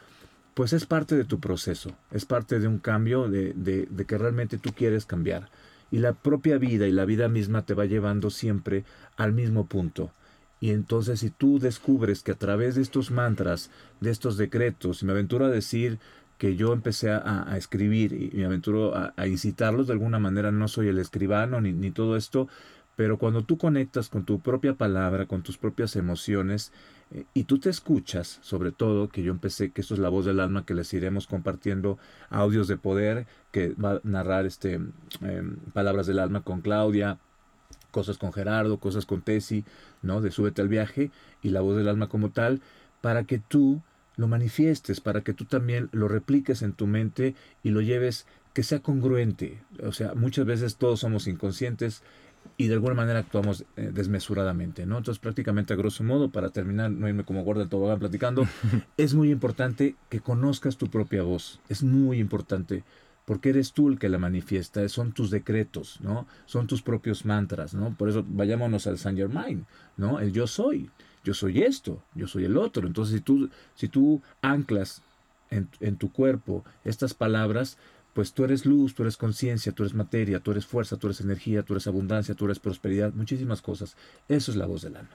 pues 0.57 0.73
es 0.73 0.87
parte 0.87 1.15
de 1.15 1.23
tu 1.23 1.39
proceso, 1.39 1.91
es 2.09 2.25
parte 2.25 2.59
de 2.59 2.67
un 2.67 2.79
cambio 2.79 3.29
de, 3.29 3.53
de, 3.53 4.05
que 4.07 4.17
realmente 4.17 4.57
tú 4.57 4.71
quieres 4.73 5.05
cambiar. 5.05 5.51
Y 5.91 5.99
la 5.99 6.13
propia 6.13 6.57
vida 6.57 6.87
y 6.87 6.91
la 6.91 7.05
vida 7.05 7.27
misma 7.27 7.63
te 7.63 7.75
va 7.75 7.85
llevando 7.85 8.31
siempre 8.31 8.83
al 9.17 9.33
mismo 9.33 9.67
punto. 9.67 10.09
Y 10.59 10.71
entonces 10.71 11.19
si 11.19 11.29
tú 11.29 11.59
descubres 11.59 12.23
que 12.23 12.31
a 12.31 12.39
través 12.39 12.73
de 12.73 12.81
estos 12.81 13.11
mantras, 13.11 13.69
de 14.01 14.09
estos 14.09 14.35
decretos, 14.35 15.03
y 15.03 15.05
me 15.05 15.11
aventuro 15.11 15.45
a 15.45 15.49
decir 15.49 15.99
que 16.39 16.55
yo 16.55 16.73
empecé 16.73 17.11
a, 17.11 17.53
escribir 17.55 18.13
y 18.13 18.35
me 18.37 18.45
aventuro 18.45 18.95
a, 18.95 19.27
incitarlos 19.27 19.85
de 19.85 19.93
alguna 19.93 20.17
manera, 20.17 20.51
no 20.51 20.67
soy 20.67 20.87
el 20.87 20.97
escribano 20.97 21.61
ni, 21.61 21.71
ni 21.71 21.91
todo 21.91 22.17
esto, 22.17 22.47
Pero 22.95 23.19
cuando 23.19 23.43
tú 23.43 23.59
conectas 23.59 24.09
con 24.09 24.25
tu 24.25 24.39
propia 24.39 24.73
palabra, 24.73 25.27
con 25.27 25.43
tus 25.43 25.59
propias 25.59 25.95
emociones, 25.95 26.71
y 27.33 27.45
tú 27.45 27.59
te 27.59 27.69
escuchas, 27.69 28.39
sobre 28.41 28.71
todo, 28.71 29.09
que 29.09 29.23
yo 29.23 29.31
empecé, 29.31 29.71
que 29.71 29.81
esto 29.81 29.93
es 29.93 29.99
la 29.99 30.09
voz 30.09 30.25
del 30.25 30.39
alma, 30.39 30.65
que 30.65 30.73
les 30.73 30.93
iremos 30.93 31.25
compartiendo 31.25 31.97
audios 32.29 32.67
de 32.67 32.77
poder, 32.77 33.27
que 33.51 33.69
va 33.73 33.93
a 33.93 34.01
narrar 34.03 34.45
este, 34.45 34.73
em, 35.21 35.55
palabras 35.73 36.07
del 36.07 36.19
alma 36.19 36.41
con 36.41 36.61
Claudia, 36.61 37.19
cosas 37.91 38.17
con 38.17 38.33
Gerardo, 38.33 38.79
cosas 38.79 39.05
con 39.05 39.21
Tessy, 39.21 39.63
¿no? 40.01 40.19
De 40.21 40.31
súbete 40.31 40.61
al 40.61 40.67
viaje, 40.67 41.11
y 41.41 41.49
la 41.49 41.61
voz 41.61 41.77
del 41.77 41.87
alma 41.87 42.09
como 42.09 42.31
tal, 42.31 42.61
para 43.01 43.23
que 43.23 43.39
tú 43.39 43.81
lo 44.17 44.27
manifiestes, 44.27 44.99
para 44.99 45.21
que 45.21 45.33
tú 45.33 45.45
también 45.45 45.89
lo 45.93 46.07
repliques 46.07 46.61
en 46.61 46.73
tu 46.73 46.87
mente 46.87 47.35
y 47.63 47.69
lo 47.69 47.81
lleves 47.81 48.25
que 48.53 48.63
sea 48.63 48.79
congruente. 48.79 49.61
O 49.83 49.91
sea, 49.91 50.13
muchas 50.15 50.45
veces 50.45 50.75
todos 50.77 50.99
somos 51.01 51.27
inconscientes 51.27 52.03
y 52.57 52.67
de 52.67 52.73
alguna 52.73 52.95
manera 52.95 53.19
actuamos 53.19 53.65
eh, 53.75 53.91
desmesuradamente, 53.93 54.85
¿no? 54.85 54.97
Entonces, 54.97 55.19
prácticamente 55.19 55.73
a 55.73 55.77
grosso 55.77 56.03
modo, 56.03 56.29
para 56.29 56.49
terminar, 56.49 56.91
no 56.91 57.07
irme 57.07 57.23
como 57.23 57.43
gorda 57.43 57.61
del 57.61 57.69
tobogán 57.69 57.99
platicando, 57.99 58.47
es 58.97 59.13
muy 59.13 59.31
importante 59.31 59.95
que 60.09 60.19
conozcas 60.19 60.77
tu 60.77 60.89
propia 60.89 61.23
voz. 61.23 61.59
Es 61.69 61.83
muy 61.83 62.19
importante 62.19 62.83
porque 63.27 63.49
eres 63.49 63.73
tú 63.73 63.89
el 63.89 63.99
que 63.99 64.07
la 64.07 64.19
manifiesta, 64.19 64.87
son 64.87 65.11
tus 65.11 65.29
decretos, 65.29 65.99
¿no? 65.99 66.27
Son 66.45 66.65
tus 66.65 66.81
propios 66.81 67.25
mantras, 67.25 67.73
¿no? 67.73 67.93
Por 67.93 68.07
eso 68.07 68.23
vayámonos 68.25 68.87
al 68.87 68.97
Saint 68.97 69.19
Germain, 69.19 69.65
¿no? 69.97 70.21
El 70.21 70.31
yo 70.31 70.47
soy, 70.47 70.89
yo 71.25 71.33
soy 71.33 71.61
esto, 71.61 72.01
yo 72.15 72.25
soy 72.27 72.45
el 72.45 72.55
otro. 72.55 72.87
Entonces, 72.87 73.15
si 73.15 73.21
tú, 73.21 73.49
si 73.75 73.89
tú 73.89 74.21
anclas 74.41 75.01
en, 75.49 75.67
en 75.81 75.97
tu 75.97 76.09
cuerpo 76.09 76.63
estas 76.85 77.13
palabras, 77.13 77.77
pues 78.17 78.33
tú 78.33 78.43
eres 78.43 78.65
luz, 78.65 78.95
tú 78.95 79.03
eres 79.03 79.15
conciencia, 79.15 79.71
tú 79.73 79.83
eres 79.83 79.93
materia, 79.93 80.39
tú 80.39 80.49
eres 80.49 80.65
fuerza, 80.65 80.97
tú 80.97 81.05
eres 81.05 81.21
energía, 81.21 81.61
tú 81.61 81.75
eres 81.75 81.85
abundancia, 81.85 82.33
tú 82.33 82.45
eres 82.45 82.57
prosperidad, 82.57 83.13
muchísimas 83.13 83.61
cosas. 83.61 83.95
Eso 84.27 84.49
es 84.49 84.57
la 84.57 84.65
voz 84.65 84.81
del 84.81 84.95
alma. 84.95 85.11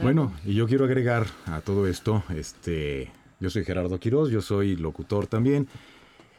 Bueno, 0.00 0.32
y 0.46 0.54
yo 0.54 0.66
quiero 0.66 0.86
agregar 0.86 1.26
a 1.44 1.60
todo 1.60 1.86
esto, 1.86 2.24
este, 2.34 3.12
yo 3.40 3.50
soy 3.50 3.62
Gerardo 3.62 4.00
Quiroz, 4.00 4.30
yo 4.30 4.40
soy 4.40 4.74
locutor 4.74 5.26
también, 5.26 5.68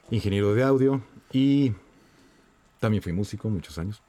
ingeniero 0.10 0.56
de 0.56 0.64
audio 0.64 1.04
y 1.32 1.74
también 2.80 3.04
fui 3.04 3.14
músico 3.14 3.52
muchos 3.52 3.78
años. 3.78 4.02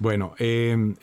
Bueno, 0.00 0.34
em, 0.38 0.96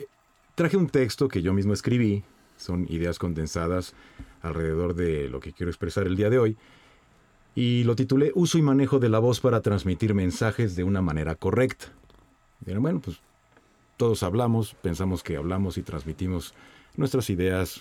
traje 0.54 0.76
un 0.76 0.90
texto 0.90 1.28
que 1.28 1.40
yo 1.40 1.54
mismo 1.54 1.72
escribí, 1.72 2.24
son 2.58 2.84
ideas 2.90 3.18
condensadas 3.18 3.94
alrededor 4.42 4.94
de 4.94 5.30
lo 5.30 5.40
que 5.40 5.54
quiero 5.54 5.70
expresar 5.70 6.06
el 6.06 6.14
día 6.14 6.28
de 6.28 6.38
hoy 6.38 6.58
y 7.58 7.82
lo 7.82 7.96
titulé 7.96 8.30
Uso 8.36 8.56
y 8.56 8.62
manejo 8.62 9.00
de 9.00 9.08
la 9.08 9.18
voz 9.18 9.40
para 9.40 9.62
transmitir 9.62 10.14
mensajes 10.14 10.76
de 10.76 10.84
una 10.84 11.02
manera 11.02 11.34
correcta. 11.34 11.86
bueno, 12.64 13.00
pues 13.00 13.18
todos 13.96 14.22
hablamos, 14.22 14.76
pensamos 14.80 15.24
que 15.24 15.36
hablamos 15.36 15.76
y 15.76 15.82
transmitimos 15.82 16.54
nuestras 16.96 17.30
ideas 17.30 17.80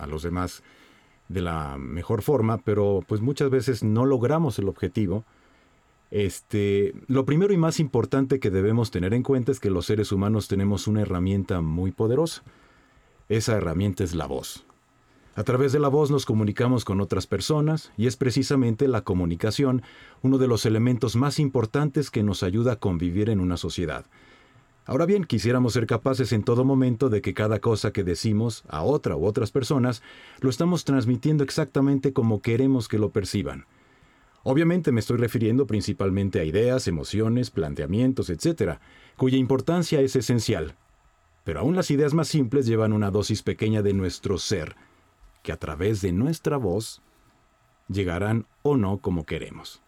a 0.00 0.08
los 0.08 0.24
demás 0.24 0.64
de 1.28 1.42
la 1.42 1.78
mejor 1.78 2.22
forma, 2.22 2.58
pero 2.58 3.04
pues 3.06 3.20
muchas 3.20 3.50
veces 3.50 3.84
no 3.84 4.04
logramos 4.04 4.58
el 4.58 4.68
objetivo. 4.68 5.24
Este, 6.10 6.92
lo 7.06 7.24
primero 7.24 7.52
y 7.52 7.58
más 7.58 7.78
importante 7.78 8.40
que 8.40 8.50
debemos 8.50 8.90
tener 8.90 9.14
en 9.14 9.22
cuenta 9.22 9.52
es 9.52 9.60
que 9.60 9.70
los 9.70 9.86
seres 9.86 10.10
humanos 10.10 10.48
tenemos 10.48 10.88
una 10.88 11.02
herramienta 11.02 11.60
muy 11.60 11.92
poderosa. 11.92 12.42
Esa 13.28 13.56
herramienta 13.56 14.02
es 14.02 14.16
la 14.16 14.26
voz. 14.26 14.66
A 15.34 15.44
través 15.44 15.72
de 15.72 15.78
la 15.78 15.88
voz 15.88 16.10
nos 16.10 16.26
comunicamos 16.26 16.84
con 16.84 17.00
otras 17.00 17.26
personas 17.26 17.90
y 17.96 18.06
es 18.06 18.16
precisamente 18.16 18.86
la 18.86 19.00
comunicación 19.00 19.82
uno 20.20 20.36
de 20.36 20.46
los 20.46 20.66
elementos 20.66 21.16
más 21.16 21.38
importantes 21.38 22.10
que 22.10 22.22
nos 22.22 22.42
ayuda 22.42 22.72
a 22.72 22.76
convivir 22.76 23.30
en 23.30 23.40
una 23.40 23.56
sociedad. 23.56 24.04
Ahora 24.84 25.06
bien, 25.06 25.24
quisiéramos 25.24 25.72
ser 25.72 25.86
capaces 25.86 26.32
en 26.32 26.42
todo 26.42 26.64
momento 26.64 27.08
de 27.08 27.22
que 27.22 27.32
cada 27.32 27.60
cosa 27.60 27.92
que 27.92 28.04
decimos 28.04 28.62
a 28.68 28.82
otra 28.82 29.16
u 29.16 29.24
otras 29.24 29.50
personas 29.50 30.02
lo 30.40 30.50
estamos 30.50 30.84
transmitiendo 30.84 31.44
exactamente 31.44 32.12
como 32.12 32.42
queremos 32.42 32.86
que 32.86 32.98
lo 32.98 33.10
perciban. 33.10 33.64
Obviamente 34.42 34.92
me 34.92 35.00
estoy 35.00 35.16
refiriendo 35.16 35.66
principalmente 35.66 36.40
a 36.40 36.44
ideas, 36.44 36.88
emociones, 36.88 37.50
planteamientos, 37.50 38.28
etc., 38.28 38.80
cuya 39.16 39.38
importancia 39.38 40.00
es 40.02 40.14
esencial. 40.14 40.74
Pero 41.44 41.60
aún 41.60 41.74
las 41.74 41.90
ideas 41.90 42.12
más 42.12 42.28
simples 42.28 42.66
llevan 42.66 42.92
una 42.92 43.10
dosis 43.10 43.42
pequeña 43.42 43.82
de 43.82 43.94
nuestro 43.94 44.36
ser, 44.36 44.76
que 45.42 45.52
a 45.52 45.56
través 45.56 46.00
de 46.00 46.12
nuestra 46.12 46.56
voz 46.56 47.02
llegarán 47.88 48.46
o 48.62 48.76
no 48.76 48.98
como 48.98 49.26
queremos. 49.26 49.82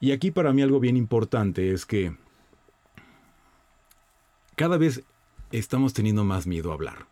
Y 0.00 0.12
aquí 0.12 0.30
para 0.30 0.52
mí 0.52 0.62
algo 0.62 0.78
bien 0.78 0.96
importante 0.96 1.72
es 1.72 1.86
que 1.86 2.16
cada 4.54 4.76
vez 4.76 5.02
estamos 5.52 5.94
teniendo 5.94 6.24
más 6.24 6.46
miedo 6.46 6.70
a 6.70 6.74
hablar. 6.74 7.06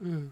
Mm. 0.00 0.26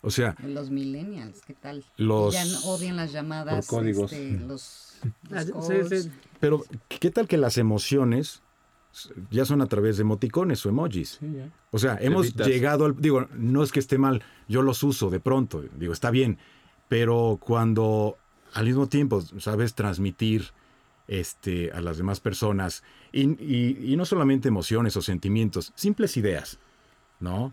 O 0.00 0.10
sea... 0.10 0.34
Los 0.42 0.70
millennials, 0.70 1.42
¿qué 1.42 1.54
tal? 1.54 1.84
Los... 1.96 2.34
Ya 2.34 2.44
odian 2.64 2.96
las 2.96 3.12
llamadas. 3.12 3.66
códigos. 3.66 4.12
Este, 4.12 4.44
los, 4.44 4.98
ah, 5.30 5.44
Pero, 6.40 6.64
¿qué 6.88 7.10
tal 7.10 7.28
que 7.28 7.36
las 7.36 7.56
emociones 7.56 8.42
ya 9.30 9.44
son 9.44 9.62
a 9.62 9.66
través 9.66 9.96
de 9.96 10.02
emoticones 10.02 10.64
o 10.66 10.68
emojis. 10.68 11.20
o 11.70 11.78
sea, 11.78 11.98
hemos 12.00 12.34
llegado 12.34 12.84
al... 12.84 12.96
Digo, 13.00 13.26
no 13.36 13.62
es 13.62 13.72
que 13.72 13.80
esté 13.80 13.98
mal, 13.98 14.22
yo 14.48 14.62
los 14.62 14.82
uso 14.82 15.10
de 15.10 15.20
pronto, 15.20 15.64
digo, 15.78 15.92
está 15.92 16.10
bien, 16.10 16.38
pero 16.88 17.38
cuando 17.40 18.18
al 18.52 18.66
mismo 18.66 18.86
tiempo 18.88 19.22
sabes 19.38 19.74
transmitir 19.74 20.48
este, 21.08 21.72
a 21.72 21.80
las 21.80 21.96
demás 21.96 22.20
personas, 22.20 22.82
y, 23.12 23.94
no 23.96 24.04
solamente 24.04 24.48
emociones 24.48 24.96
o 24.96 25.02
sentimientos, 25.02 25.72
simples 25.74 26.16
ideas, 26.16 26.58
¿no? 27.20 27.52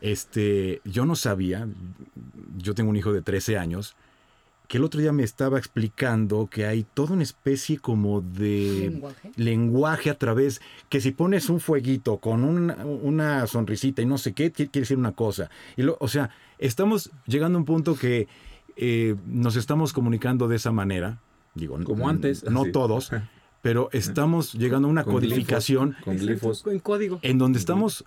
Este, 0.00 0.80
yo 0.84 1.04
no 1.04 1.14
sabía, 1.14 1.68
yo 2.56 2.74
tengo 2.74 2.90
un 2.90 2.96
hijo 2.96 3.12
de 3.12 3.22
13 3.22 3.58
años, 3.58 3.96
que 4.70 4.78
el 4.78 4.84
otro 4.84 5.00
día 5.00 5.10
me 5.10 5.24
estaba 5.24 5.58
explicando 5.58 6.46
que 6.46 6.64
hay 6.64 6.84
toda 6.94 7.14
una 7.14 7.24
especie 7.24 7.78
como 7.78 8.20
de 8.20 9.02
lenguaje, 9.34 10.10
a 10.10 10.14
través, 10.16 10.60
que 10.88 11.00
si 11.00 11.10
pones 11.10 11.50
un 11.50 11.58
fueguito 11.58 12.18
con 12.18 12.44
una, 12.44 13.48
sonrisita 13.48 14.00
y 14.00 14.06
no 14.06 14.16
sé 14.16 14.32
qué, 14.32 14.52
quiere 14.52 14.70
decir 14.70 14.96
una 14.96 15.10
cosa. 15.10 15.50
Y 15.76 15.82
o 15.98 16.06
sea, 16.06 16.30
estamos 16.58 17.10
llegando 17.26 17.58
a 17.58 17.62
un 17.62 17.64
punto 17.64 17.96
que 17.96 18.28
eh, 18.76 19.16
nos 19.26 19.56
estamos 19.56 19.92
comunicando 19.92 20.46
de 20.46 20.54
esa 20.54 20.70
manera, 20.70 21.18
digo, 21.56 21.76
como 21.82 22.08
antes, 22.08 22.44
no 22.44 22.66
todos, 22.66 23.10
pero 23.62 23.88
estamos 23.90 24.52
llegando 24.52 24.86
a 24.86 24.90
una 24.92 25.02
codificación 25.02 25.96
con 26.04 26.16
glifos, 26.16 26.64
en 26.68 26.78
código, 26.78 27.18
en 27.22 27.38
donde 27.38 27.58
estamos, 27.58 28.04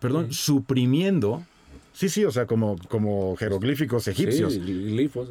perdón, 0.00 0.32
suprimiendo 0.32 1.44
Sí, 1.92 2.08
sí, 2.08 2.24
o 2.24 2.30
sea, 2.30 2.46
como, 2.46 2.76
como 2.88 3.36
jeroglíficos 3.36 4.08
egipcios. 4.08 4.58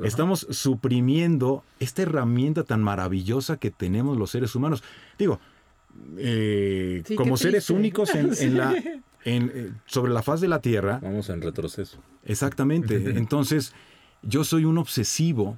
Estamos 0.04 0.46
suprimiendo 0.52 1.64
esta 1.80 2.04
herramienta 2.04 2.64
tan 2.64 2.84
maravillosa 2.84 3.58
que 3.58 3.72
tenemos 3.72 4.18
los 4.18 4.32
seres 4.32 4.56
humanos. 4.56 4.84
Digo, 5.18 5.40
eh, 6.18 7.04
como 7.18 7.38
seres 7.38 7.70
únicos 7.70 8.14
en, 8.14 8.58
la, 8.58 8.76
en, 9.26 9.52
eh, 9.54 9.72
sobre 9.86 10.12
la 10.12 10.22
faz 10.22 10.40
de 10.42 10.48
la 10.48 10.60
Tierra. 10.60 11.00
Vamos 11.02 11.30
en 11.30 11.42
retroceso. 11.42 11.98
Exactamente. 12.26 12.96
Entonces, 13.18 13.74
yo 14.22 14.44
soy 14.44 14.66
un 14.66 14.78
obsesivo 14.78 15.58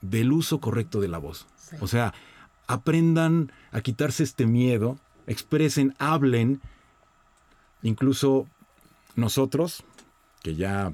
del 0.00 0.32
uso 0.32 0.60
correcto 0.60 1.00
de 1.00 1.08
la 1.08 1.18
voz. 1.18 1.46
O 1.80 1.86
sea, 1.86 2.14
aprendan 2.66 3.52
a 3.72 3.82
quitarse 3.82 4.22
este 4.22 4.46
miedo, 4.46 4.98
expresen, 5.26 5.94
hablen. 5.98 6.60
Incluso 7.82 8.46
nosotros, 9.16 9.84
que 10.42 10.54
ya 10.54 10.92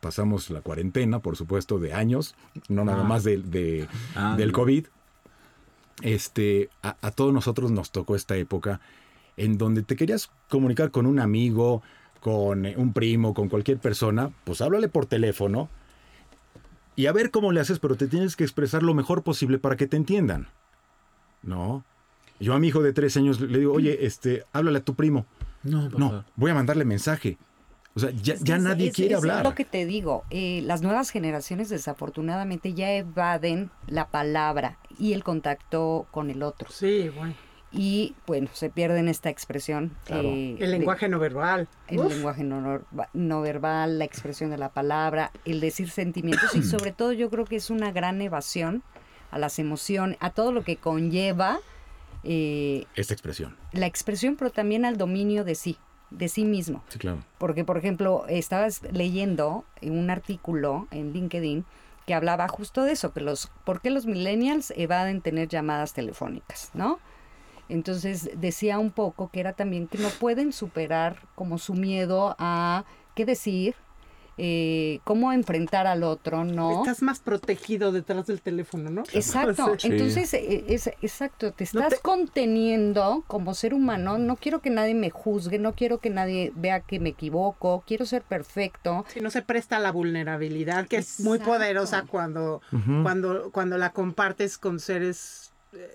pasamos 0.00 0.50
la 0.50 0.62
cuarentena, 0.62 1.20
por 1.20 1.36
supuesto, 1.36 1.78
de 1.78 1.92
años, 1.92 2.34
no 2.68 2.84
nada 2.84 3.02
ah. 3.02 3.04
más 3.04 3.24
de, 3.24 3.88
ah, 4.16 4.34
del 4.36 4.52
COVID. 4.52 4.86
Este, 6.02 6.70
a, 6.82 7.10
todos 7.10 7.32
nosotros 7.32 7.70
nos 7.70 7.90
tocó 7.90 8.16
esta 8.16 8.36
época 8.36 8.80
en 9.36 9.58
donde 9.58 9.82
te 9.82 9.96
querías 9.96 10.30
comunicar 10.48 10.90
con 10.90 11.04
un 11.06 11.20
amigo, 11.20 11.82
con 12.20 12.64
eh, 12.64 12.74
un 12.76 12.92
primo, 12.92 13.34
con 13.34 13.48
cualquier 13.48 13.78
persona, 13.78 14.30
pues 14.44 14.62
háblale 14.62 14.88
por 14.88 15.06
teléfono 15.06 15.68
y 16.96 17.06
a 17.06 17.12
ver 17.12 17.30
cómo 17.30 17.52
le 17.52 17.60
haces, 17.60 17.78
pero 17.78 17.96
te 17.96 18.08
tienes 18.08 18.36
que 18.36 18.44
expresar 18.44 18.82
lo 18.82 18.94
mejor 18.94 19.22
posible 19.22 19.58
para 19.58 19.76
que 19.76 19.86
te 19.86 19.96
entiendan. 19.96 20.48
¿No? 21.42 21.84
Yo 22.38 22.54
a 22.54 22.58
mi 22.58 22.68
hijo 22.68 22.82
de 22.82 22.92
tres 22.92 23.16
años 23.16 23.40
le 23.40 23.58
digo, 23.58 23.72
oye, 23.72 24.04
este, 24.06 24.44
háblale 24.52 24.78
a 24.78 24.84
tu 24.84 24.94
primo. 24.94 25.26
No, 25.62 25.88
no, 25.90 26.24
voy 26.36 26.50
a 26.50 26.54
mandarle 26.54 26.84
mensaje. 26.84 27.38
O 27.94 28.00
sea, 28.00 28.10
ya, 28.10 28.58
nadie 28.58 28.92
quiere 28.92 29.16
hablar. 29.16 29.38
Es 29.38 29.44
lo 29.44 29.54
que 29.54 29.64
te 29.64 29.84
digo. 29.84 30.24
Eh, 30.30 30.62
las 30.64 30.80
nuevas 30.80 31.10
generaciones 31.10 31.68
desafortunadamente 31.68 32.72
ya 32.72 32.92
evaden 32.92 33.70
la 33.88 34.08
palabra 34.08 34.78
y 34.98 35.12
el 35.12 35.24
contacto 35.24 36.06
con 36.10 36.30
el 36.30 36.42
otro. 36.42 36.70
Sí, 36.70 37.08
bueno. 37.08 37.34
Y 37.72 38.16
bueno, 38.26 38.48
se 38.52 38.68
pierde 38.68 38.98
en 38.98 39.08
esta 39.08 39.30
expresión. 39.30 39.96
Eh, 40.08 40.56
el 40.58 40.70
lenguaje 40.72 41.08
no 41.08 41.18
verbal. 41.18 41.68
El 41.86 42.08
lenguaje 42.08 42.42
no, 42.42 42.80
no, 43.12 43.40
verbal, 43.40 43.98
la 43.98 44.04
expresión 44.04 44.50
de 44.50 44.58
la 44.58 44.70
palabra, 44.70 45.30
el 45.44 45.60
decir 45.60 45.88
sentimientos 45.90 46.54
y 46.56 46.62
sobre 46.64 46.92
todo 46.92 47.12
yo 47.12 47.30
creo 47.30 47.44
que 47.44 47.56
es 47.56 47.70
una 47.70 47.92
gran 47.92 48.20
evasión 48.22 48.82
a 49.30 49.38
las 49.38 49.60
emociones, 49.60 50.16
a 50.20 50.30
todo 50.30 50.50
lo 50.50 50.64
que 50.64 50.76
conlleva 50.76 51.60
eh, 52.24 52.86
Esta 52.96 53.14
expresión. 53.14 53.56
la 53.72 53.86
expresión, 53.86 54.36
pero 54.36 54.50
también 54.50 54.84
al 54.84 54.96
dominio 54.96 55.44
de 55.44 55.54
sí, 55.54 55.78
de 56.10 56.28
sí 56.28 56.44
mismo. 56.44 56.82
Sí, 56.88 56.98
claro. 56.98 57.18
Porque, 57.38 57.64
por 57.64 57.78
ejemplo, 57.78 58.24
estabas 58.28 58.82
leyendo 58.92 59.64
un 59.82 60.10
artículo 60.10 60.88
en 60.90 61.12
LinkedIn 61.12 61.64
que 62.06 62.14
hablaba 62.14 62.48
justo 62.48 62.82
de 62.82 62.92
eso, 62.92 63.12
que 63.12 63.20
los, 63.20 63.50
¿por 63.64 63.80
qué 63.80 63.90
los 63.90 64.06
millennials 64.06 64.72
evaden 64.76 65.20
tener 65.20 65.48
llamadas 65.48 65.92
telefónicas, 65.92 66.70
no? 66.74 66.98
Entonces 67.68 68.30
decía 68.36 68.80
un 68.80 68.90
poco 68.90 69.30
que 69.30 69.38
era 69.38 69.52
también 69.52 69.86
que 69.86 69.98
no 69.98 70.08
pueden 70.08 70.52
superar 70.52 71.18
como 71.36 71.58
su 71.58 71.74
miedo 71.74 72.34
a 72.38 72.84
qué 73.14 73.24
decir, 73.24 73.76
eh, 74.42 75.00
cómo 75.04 75.32
enfrentar 75.34 75.86
al 75.86 76.02
otro, 76.02 76.44
¿no? 76.44 76.78
Estás 76.80 77.02
más 77.02 77.20
protegido 77.20 77.92
detrás 77.92 78.26
del 78.26 78.40
teléfono, 78.40 78.88
¿no? 78.90 79.02
Exacto, 79.12 79.74
Sí. 79.78 79.88
entonces, 79.88 80.32
eh, 80.32 80.64
es, 80.68 80.86
exacto, 81.02 81.52
te 81.52 81.64
No 81.74 81.80
estás 81.82 81.96
te- 81.98 82.00
conteniendo 82.02 83.22
como 83.26 83.52
ser 83.54 83.74
humano, 83.74 84.16
no 84.16 84.36
quiero 84.36 84.60
que 84.60 84.70
nadie 84.70 84.94
me 84.94 85.10
juzgue, 85.10 85.58
no 85.58 85.74
quiero 85.74 85.98
que 85.98 86.08
nadie 86.08 86.52
vea 86.54 86.80
que 86.80 86.98
me 87.00 87.10
equivoco, 87.10 87.84
quiero 87.86 88.06
ser 88.06 88.22
perfecto. 88.22 89.04
Si 89.08 89.20
no 89.20 89.30
se 89.30 89.42
presta 89.42 89.78
la 89.78 89.92
vulnerabilidad, 89.92 90.86
que 90.88 90.96
es 90.96 91.20
muy 91.20 91.38
poderosa 91.38 92.04
cuando, 92.08 92.62
cuando, 93.02 93.50
cuando 93.52 93.76
la 93.76 93.90
compartes 93.92 94.56
con 94.56 94.80
seres 94.80 95.52
eh, 95.74 95.90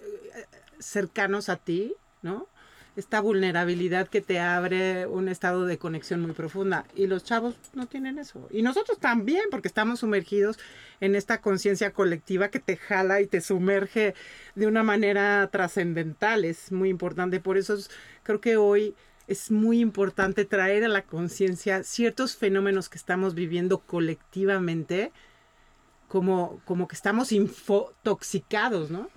cercanos 0.79 1.49
a 1.49 1.55
ti, 1.57 1.93
¿no? 2.21 2.47
Esta 2.95 3.19
vulnerabilidad 3.19 4.07
que 4.07 4.21
te 4.21 4.39
abre 4.39 5.05
un 5.05 5.27
estado 5.27 5.65
de 5.65 5.77
conexión 5.77 6.21
muy 6.21 6.31
profunda. 6.31 6.85
Y 6.95 7.07
los 7.07 7.25
chavos 7.25 7.55
no 7.73 7.87
tienen 7.87 8.17
eso. 8.19 8.47
Y 8.51 8.61
nosotros 8.61 8.99
también, 8.99 9.43
porque 9.51 9.67
estamos 9.67 9.99
sumergidos 9.99 10.57
en 11.01 11.15
esta 11.15 11.41
conciencia 11.41 11.91
colectiva 11.91 12.47
que 12.49 12.59
te 12.59 12.77
jala 12.77 13.19
y 13.19 13.27
te 13.27 13.41
sumerge 13.41 14.15
de 14.55 14.67
una 14.67 14.81
manera 14.83 15.49
trascendental. 15.51 16.45
Es 16.45 16.71
muy 16.71 16.87
importante. 16.89 17.41
Por 17.41 17.57
eso 17.57 17.73
es- 17.73 17.89
creo 18.23 18.39
que 18.39 18.55
hoy 18.55 18.95
es 19.27 19.51
muy 19.51 19.79
importante 19.79 20.45
traer 20.45 20.85
a 20.85 20.87
la 20.87 21.01
conciencia 21.01 21.83
ciertos 21.83 22.37
fenómenos 22.37 22.87
que 22.87 22.97
estamos 22.97 23.33
viviendo 23.35 23.79
colectivamente, 23.79 25.11
como, 26.07 26.61
como 26.65 26.87
que 26.87 26.95
estamos 26.95 27.31
infotoxicados, 27.31 28.89
¿no? 28.89 29.09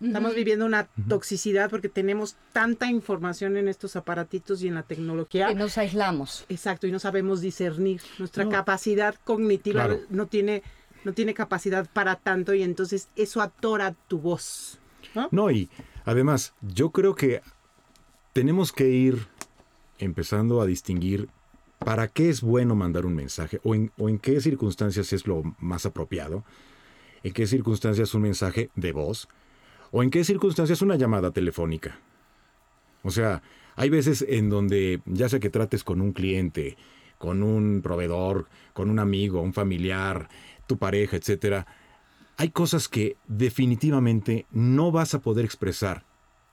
Estamos 0.00 0.34
viviendo 0.34 0.66
una 0.66 0.88
toxicidad 1.08 1.70
porque 1.70 1.88
tenemos 1.88 2.36
tanta 2.52 2.90
información 2.90 3.56
en 3.56 3.66
estos 3.68 3.96
aparatitos 3.96 4.62
y 4.62 4.68
en 4.68 4.74
la 4.74 4.82
tecnología. 4.82 5.48
Que 5.48 5.54
nos 5.54 5.78
aislamos. 5.78 6.44
Exacto, 6.48 6.86
y 6.86 6.92
no 6.92 6.98
sabemos 6.98 7.40
discernir. 7.40 8.02
Nuestra 8.18 8.48
capacidad 8.48 9.14
cognitiva 9.24 9.86
Claro. 9.86 10.00
no 10.10 10.26
tiene 10.26 10.62
no 11.04 11.12
tiene 11.12 11.34
capacidad 11.34 11.88
para 11.92 12.16
tanto 12.16 12.52
y 12.52 12.64
entonces 12.64 13.08
eso 13.14 13.40
atora 13.40 13.94
tu 14.08 14.18
voz. 14.18 14.80
¿no? 15.14 15.28
No, 15.30 15.50
y 15.52 15.70
además, 16.04 16.52
yo 16.62 16.90
creo 16.90 17.14
que 17.14 17.42
tenemos 18.32 18.72
que 18.72 18.88
ir 18.90 19.28
empezando 19.98 20.60
a 20.60 20.66
distinguir 20.66 21.28
para 21.78 22.08
qué 22.08 22.28
es 22.28 22.40
bueno 22.42 22.74
mandar 22.74 23.06
un 23.06 23.14
mensaje 23.14 23.60
o 23.62 23.74
en, 23.76 23.92
o 23.98 24.08
en 24.08 24.18
qué 24.18 24.40
circunstancias 24.40 25.12
es 25.12 25.28
lo 25.28 25.42
más 25.60 25.86
apropiado, 25.86 26.42
en 27.22 27.32
qué 27.32 27.46
circunstancias 27.46 28.12
un 28.14 28.22
mensaje 28.22 28.70
de 28.74 28.90
voz 28.92 29.28
o 29.90 30.02
en 30.02 30.10
qué 30.10 30.24
circunstancias 30.24 30.82
una 30.82 30.96
llamada 30.96 31.30
telefónica. 31.30 31.98
O 33.02 33.10
sea, 33.10 33.42
hay 33.76 33.90
veces 33.90 34.24
en 34.28 34.50
donde 34.50 35.00
ya 35.06 35.28
sea 35.28 35.38
que 35.40 35.50
trates 35.50 35.84
con 35.84 36.00
un 36.00 36.12
cliente, 36.12 36.76
con 37.18 37.42
un 37.42 37.80
proveedor, 37.82 38.46
con 38.72 38.90
un 38.90 38.98
amigo, 38.98 39.40
un 39.40 39.52
familiar, 39.54 40.28
tu 40.66 40.78
pareja, 40.78 41.16
etcétera, 41.16 41.66
hay 42.36 42.50
cosas 42.50 42.88
que 42.88 43.16
definitivamente 43.28 44.46
no 44.50 44.90
vas 44.92 45.14
a 45.14 45.20
poder 45.20 45.44
expresar 45.44 46.04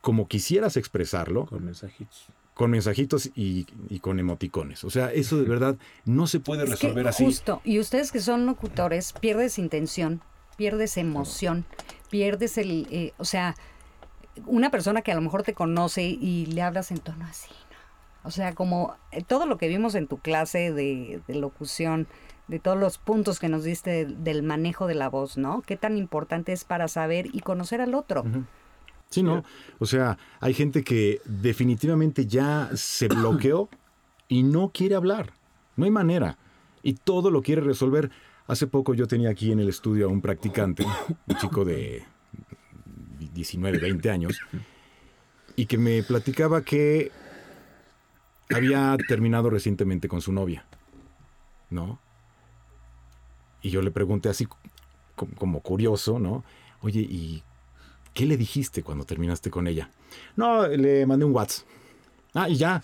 como 0.02 0.28
quisieras 0.28 0.76
expresarlo 0.78 1.46
Con 1.46 1.66
mensajitos. 1.66 2.28
con 2.54 2.72
mensajitos 2.72 3.32
y, 3.36 3.66
y 3.90 4.00
con 4.00 4.20
emoticones. 4.20 4.84
O 4.84 4.90
sea, 4.90 5.12
eso 5.12 5.38
de 5.38 5.48
verdad 5.48 5.78
no 6.06 6.28
se 6.28 6.40
puede 6.40 6.64
Es 6.64 6.70
que 6.70 6.76
resolver 6.76 7.08
así. 7.08 7.24
Justo, 7.26 7.62
y 7.64 7.80
ustedes 7.80 8.12
que 8.12 8.20
son 8.20 8.46
locutores, 8.46 9.14
pierdes 9.14 9.58
intención, 9.58 10.22
pierdes 10.58 10.98
emoción, 10.98 11.66
pierdes 12.14 12.60
el, 12.60 12.86
eh, 12.92 13.12
o 13.18 13.26
sea, 13.26 13.56
una 14.46 14.70
persona 14.70 15.02
que 15.02 15.12
a 15.12 15.16
lo 15.16 15.22
mejor 15.22 15.42
te 15.42 15.56
conoce 15.56 16.04
y 16.04 16.46
le 16.46 16.62
hablas 16.62 16.92
en 16.92 17.00
tono 17.00 17.26
así, 17.26 17.50
¿no? 17.50 18.28
O 18.28 18.30
sea, 18.30 18.54
como 18.54 18.96
eh, 19.12 19.24
todo 19.24 19.48
lo 19.48 19.58
que 19.58 19.68
vimos 19.68 19.96
en 19.96 20.06
tu 20.06 20.20
clase 20.20 20.72
de, 20.72 21.24
de 21.28 21.34
locución, 21.34 22.06
de 22.48 22.60
todos 22.60 22.78
los 22.78 23.00
puntos 23.00 23.40
que 23.40 23.50
nos 23.50 23.64
diste 23.64 23.90
del, 23.90 24.24
del 24.24 24.44
manejo 24.44 24.86
de 24.86 24.94
la 24.94 25.10
voz, 25.10 25.38
¿no? 25.38 25.64
Qué 25.64 25.76
tan 25.76 25.98
importante 25.98 26.54
es 26.54 26.66
para 26.66 26.88
saber 26.88 27.30
y 27.34 27.40
conocer 27.40 27.82
al 27.82 27.96
otro. 27.96 28.24
Sí, 29.10 29.24
¿no? 29.24 29.44
O 29.80 29.88
sea, 29.88 30.20
hay 30.40 30.54
gente 30.54 30.84
que 30.84 31.20
definitivamente 31.26 32.28
ya 32.28 32.70
se 32.76 33.08
bloqueó 33.08 33.70
y 34.28 34.44
no 34.44 34.70
quiere 34.72 34.94
hablar. 34.94 35.34
No 35.78 35.86
hay 35.86 35.92
manera. 35.92 36.38
Y 36.84 36.94
todo 36.94 37.32
lo 37.32 37.42
quiere 37.42 37.62
resolver. 37.62 38.12
Hace 38.46 38.68
poco 38.68 38.94
yo 38.94 39.08
tenía 39.08 39.30
aquí 39.30 39.52
en 39.52 39.60
el 39.60 39.70
estudio 39.70 40.06
a 40.06 40.10
un 40.10 40.22
practicante, 40.22 40.86
un 41.28 41.38
chico 41.38 41.64
de 41.64 42.04
19, 43.34 43.80
20 43.80 44.10
años, 44.12 44.38
y 45.56 45.66
que 45.66 45.78
me 45.78 46.04
platicaba 46.04 46.62
que 46.62 47.12
había 48.54 48.98
terminado 49.08 49.50
recientemente 49.50 50.08
con 50.08 50.22
su 50.22 50.32
novia. 50.34 50.66
¿No? 51.70 52.00
Y 53.62 53.70
yo 53.70 53.82
le 53.82 53.92
pregunté 53.92 54.30
así 54.30 54.46
co- 54.46 55.28
como 55.38 55.62
curioso, 55.62 56.20
¿no? 56.20 56.44
Oye, 56.82 57.00
¿y 57.02 57.44
¿Qué 58.14 58.28
le 58.28 58.38
dijiste 58.38 58.84
cuando 58.84 59.06
terminaste 59.06 59.50
con 59.50 59.66
ella? 59.66 59.90
No, 60.36 60.68
le 60.68 61.04
mandé 61.08 61.26
un 61.26 61.34
WhatsApp. 61.34 61.66
Ah, 62.36 62.48
y 62.48 62.58
ya. 62.58 62.84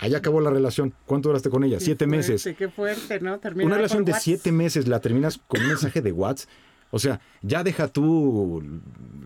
Ahí 0.00 0.14
acabó 0.14 0.40
la 0.40 0.50
relación. 0.50 0.92
¿Cuánto 1.06 1.28
duraste 1.28 1.50
con 1.50 1.64
ella? 1.64 1.78
Qué 1.78 1.84
siete 1.84 2.06
fuerte, 2.06 2.16
meses. 2.30 2.54
Qué 2.56 2.68
fuerte, 2.68 3.20
¿no? 3.20 3.38
Terminar 3.38 3.66
Una 3.66 3.76
relación 3.76 4.04
de 4.04 4.14
siete 4.14 4.52
meses 4.52 4.88
la 4.88 5.00
terminas 5.00 5.38
con 5.46 5.60
un 5.62 5.68
mensaje 5.68 6.00
de 6.02 6.12
WhatsApp. 6.12 6.48
O 6.90 6.98
sea, 6.98 7.20
ya 7.42 7.62
deja 7.62 7.88
tú 7.88 8.62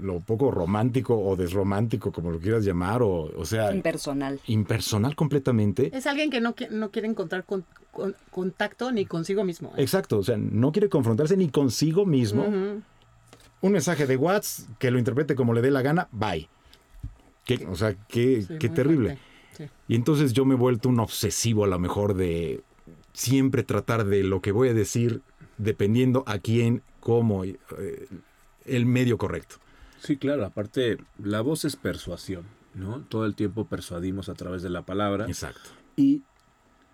lo 0.00 0.18
poco 0.18 0.50
romántico 0.50 1.16
o 1.16 1.36
desromántico, 1.36 2.10
como 2.10 2.32
lo 2.32 2.40
quieras 2.40 2.64
llamar, 2.64 3.02
o, 3.02 3.30
o 3.36 3.44
sea, 3.44 3.72
Impersonal. 3.72 4.40
impersonal 4.48 5.14
completamente. 5.14 5.96
Es 5.96 6.08
alguien 6.08 6.28
que 6.28 6.40
no, 6.40 6.56
no 6.72 6.90
quiere 6.90 7.06
encontrar 7.06 7.44
con- 7.44 7.64
con- 7.92 8.16
contacto 8.32 8.90
ni 8.90 9.06
consigo 9.06 9.44
mismo. 9.44 9.68
¿eh? 9.76 9.82
Exacto, 9.82 10.18
o 10.18 10.24
sea, 10.24 10.36
no 10.36 10.72
quiere 10.72 10.88
confrontarse 10.88 11.36
ni 11.36 11.50
consigo 11.50 12.04
mismo. 12.04 12.44
Un 13.60 13.70
mensaje 13.70 14.08
de 14.08 14.16
WhatsApp 14.16 14.68
que 14.80 14.90
lo 14.90 14.98
interprete 14.98 15.36
como 15.36 15.54
le 15.54 15.60
dé 15.62 15.70
la 15.70 15.82
gana, 15.82 16.08
bye. 16.10 16.48
Qué- 17.44 17.64
o 17.70 17.76
sea, 17.76 17.94
qué, 18.08 18.42
Sí, 18.42 18.54
qué 18.58 18.68
muy 18.68 18.74
terrible. 18.76 19.08
fuerte. 19.10 19.31
Sí. 19.52 19.64
Y 19.88 19.94
entonces 19.94 20.32
yo 20.32 20.44
me 20.44 20.54
he 20.54 20.58
vuelto 20.58 20.88
un 20.88 21.00
obsesivo 21.00 21.64
a 21.64 21.68
lo 21.68 21.78
mejor 21.78 22.14
de 22.14 22.62
siempre 23.12 23.62
tratar 23.62 24.04
de 24.06 24.22
lo 24.24 24.40
que 24.40 24.52
voy 24.52 24.68
a 24.68 24.74
decir 24.74 25.20
dependiendo 25.58 26.24
a 26.26 26.38
quién, 26.38 26.82
cómo, 27.00 27.44
eh, 27.44 27.58
el 28.64 28.86
medio 28.86 29.18
correcto. 29.18 29.56
Sí, 30.00 30.16
claro, 30.16 30.44
aparte 30.44 30.98
la 31.22 31.40
voz 31.42 31.64
es 31.64 31.76
persuasión, 31.76 32.44
¿no? 32.74 33.02
Todo 33.08 33.26
el 33.26 33.34
tiempo 33.34 33.66
persuadimos 33.66 34.28
a 34.28 34.34
través 34.34 34.62
de 34.62 34.70
la 34.70 34.82
palabra 34.82 35.26
Exacto. 35.26 35.70
y, 35.96 36.22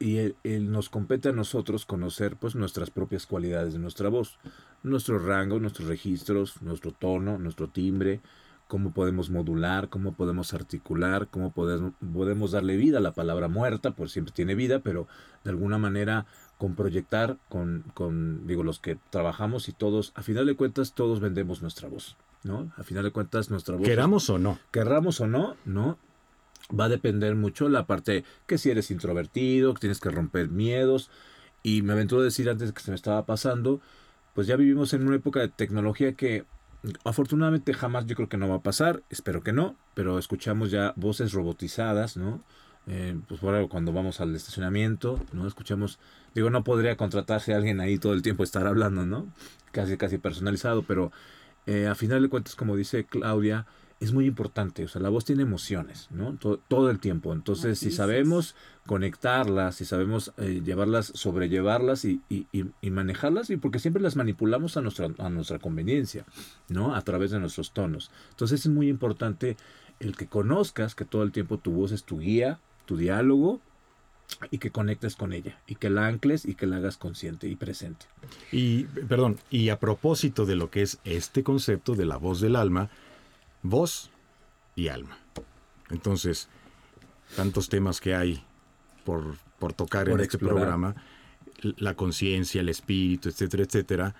y 0.00 0.16
el- 0.18 0.36
el- 0.44 0.70
nos 0.70 0.90
compete 0.90 1.28
a 1.28 1.32
nosotros 1.32 1.86
conocer 1.86 2.36
pues 2.36 2.54
nuestras 2.54 2.90
propias 2.90 3.26
cualidades 3.26 3.72
de 3.72 3.78
nuestra 3.78 4.08
voz, 4.08 4.38
nuestro 4.82 5.18
rango, 5.18 5.58
nuestros 5.60 5.88
registros, 5.88 6.60
nuestro 6.62 6.92
tono, 6.92 7.38
nuestro 7.38 7.68
timbre, 7.68 8.20
cómo 8.68 8.92
podemos 8.92 9.30
modular, 9.30 9.88
cómo 9.88 10.12
podemos 10.12 10.54
articular, 10.54 11.28
cómo 11.28 11.50
podemos, 11.50 11.94
podemos 12.12 12.52
darle 12.52 12.76
vida 12.76 12.98
a 12.98 13.00
la 13.00 13.12
palabra 13.12 13.48
muerta, 13.48 13.92
pues 13.92 14.12
siempre 14.12 14.32
tiene 14.34 14.54
vida, 14.54 14.80
pero 14.80 15.08
de 15.42 15.50
alguna 15.50 15.78
manera 15.78 16.26
con 16.58 16.74
proyectar, 16.74 17.38
con, 17.48 17.84
con 17.94 18.46
digo, 18.46 18.62
los 18.62 18.78
que 18.78 18.98
trabajamos 19.10 19.68
y 19.68 19.72
todos, 19.72 20.12
a 20.14 20.22
final 20.22 20.46
de 20.46 20.54
cuentas 20.54 20.92
todos 20.92 21.18
vendemos 21.20 21.62
nuestra 21.62 21.88
voz, 21.88 22.16
¿no? 22.44 22.70
A 22.76 22.82
final 22.82 23.04
de 23.04 23.10
cuentas 23.10 23.50
nuestra 23.50 23.76
voz... 23.76 23.86
Queramos 23.86 24.28
o 24.28 24.38
no. 24.38 24.58
querramos 24.70 25.20
o 25.20 25.26
no, 25.26 25.56
¿no? 25.64 25.98
Va 26.78 26.84
a 26.84 26.88
depender 26.90 27.34
mucho 27.36 27.70
la 27.70 27.86
parte 27.86 28.24
que 28.46 28.58
si 28.58 28.70
eres 28.70 28.90
introvertido, 28.90 29.72
que 29.72 29.80
tienes 29.80 30.00
que 30.00 30.10
romper 30.10 30.50
miedos. 30.50 31.10
Y 31.62 31.80
me 31.80 31.94
aventuro 31.94 32.20
a 32.20 32.24
decir 32.24 32.50
antes 32.50 32.72
que 32.72 32.82
se 32.82 32.90
me 32.90 32.94
estaba 32.94 33.24
pasando, 33.24 33.80
pues 34.34 34.46
ya 34.46 34.56
vivimos 34.56 34.92
en 34.92 35.06
una 35.06 35.16
época 35.16 35.40
de 35.40 35.48
tecnología 35.48 36.12
que 36.12 36.44
afortunadamente 37.04 37.74
jamás 37.74 38.06
yo 38.06 38.16
creo 38.16 38.28
que 38.28 38.36
no 38.36 38.48
va 38.48 38.56
a 38.56 38.62
pasar, 38.62 39.02
espero 39.10 39.42
que 39.42 39.52
no, 39.52 39.76
pero 39.94 40.18
escuchamos 40.18 40.70
ya 40.70 40.92
voces 40.96 41.32
robotizadas, 41.32 42.16
¿no? 42.16 42.42
Eh, 42.86 43.18
pues 43.28 43.40
por 43.40 43.54
ejemplo, 43.54 43.68
cuando 43.68 43.92
vamos 43.92 44.20
al 44.20 44.34
estacionamiento, 44.34 45.20
¿no? 45.32 45.46
Escuchamos, 45.46 45.98
digo, 46.34 46.50
no 46.50 46.64
podría 46.64 46.96
contratarse 46.96 47.52
a 47.52 47.56
alguien 47.56 47.80
ahí 47.80 47.98
todo 47.98 48.14
el 48.14 48.22
tiempo 48.22 48.42
estar 48.42 48.66
hablando, 48.66 49.04
¿no? 49.04 49.26
Casi, 49.72 49.96
casi 49.96 50.18
personalizado, 50.18 50.82
pero 50.82 51.12
eh, 51.66 51.86
a 51.86 51.94
final 51.94 52.22
de 52.22 52.28
cuentas, 52.28 52.54
como 52.54 52.76
dice 52.76 53.04
Claudia, 53.04 53.66
es 54.00 54.12
muy 54.12 54.26
importante, 54.26 54.84
o 54.84 54.88
sea, 54.88 55.02
la 55.02 55.08
voz 55.08 55.24
tiene 55.24 55.42
emociones, 55.42 56.06
¿no? 56.10 56.34
Todo, 56.34 56.58
todo 56.68 56.90
el 56.90 57.00
tiempo. 57.00 57.32
Entonces, 57.32 57.80
si 57.80 57.90
sabemos 57.90 58.54
conectarlas, 58.86 59.74
si 59.74 59.84
sabemos 59.84 60.32
eh, 60.36 60.62
llevarlas, 60.64 61.10
sobrellevarlas 61.14 62.04
y, 62.04 62.20
y, 62.28 62.46
y, 62.52 62.66
y 62.80 62.90
manejarlas, 62.90 63.50
y 63.50 63.56
porque 63.56 63.80
siempre 63.80 64.02
las 64.02 64.14
manipulamos 64.14 64.76
a 64.76 64.82
nuestra, 64.82 65.08
a 65.18 65.28
nuestra 65.30 65.58
conveniencia, 65.58 66.24
¿no? 66.68 66.94
A 66.94 67.02
través 67.02 67.32
de 67.32 67.40
nuestros 67.40 67.72
tonos. 67.72 68.12
Entonces, 68.30 68.60
es 68.60 68.70
muy 68.70 68.88
importante 68.88 69.56
el 69.98 70.16
que 70.16 70.28
conozcas 70.28 70.94
que 70.94 71.04
todo 71.04 71.24
el 71.24 71.32
tiempo 71.32 71.58
tu 71.58 71.72
voz 71.72 71.90
es 71.90 72.04
tu 72.04 72.20
guía, 72.20 72.60
tu 72.86 72.96
diálogo, 72.96 73.60
y 74.50 74.58
que 74.58 74.70
conectes 74.70 75.16
con 75.16 75.32
ella, 75.32 75.58
y 75.66 75.76
que 75.76 75.88
la 75.88 76.06
ancles 76.06 76.44
y 76.44 76.54
que 76.54 76.66
la 76.66 76.76
hagas 76.76 76.98
consciente 76.98 77.48
y 77.48 77.56
presente. 77.56 78.06
Y, 78.52 78.84
perdón, 78.84 79.38
y 79.50 79.70
a 79.70 79.80
propósito 79.80 80.44
de 80.44 80.54
lo 80.54 80.70
que 80.70 80.82
es 80.82 80.98
este 81.04 81.42
concepto 81.42 81.94
de 81.94 82.04
la 82.04 82.18
voz 82.18 82.40
del 82.40 82.54
alma, 82.54 82.90
voz 83.62 84.10
y 84.76 84.88
alma. 84.88 85.18
Entonces, 85.90 86.48
tantos 87.36 87.68
temas 87.68 88.00
que 88.00 88.14
hay 88.14 88.44
por, 89.04 89.36
por 89.58 89.72
tocar 89.72 90.08
en 90.08 90.20
este 90.20 90.38
programa, 90.38 90.94
la 91.62 91.94
conciencia, 91.94 92.60
el 92.60 92.68
espíritu, 92.68 93.28
etcétera, 93.28 93.64
etcétera. 93.64 94.14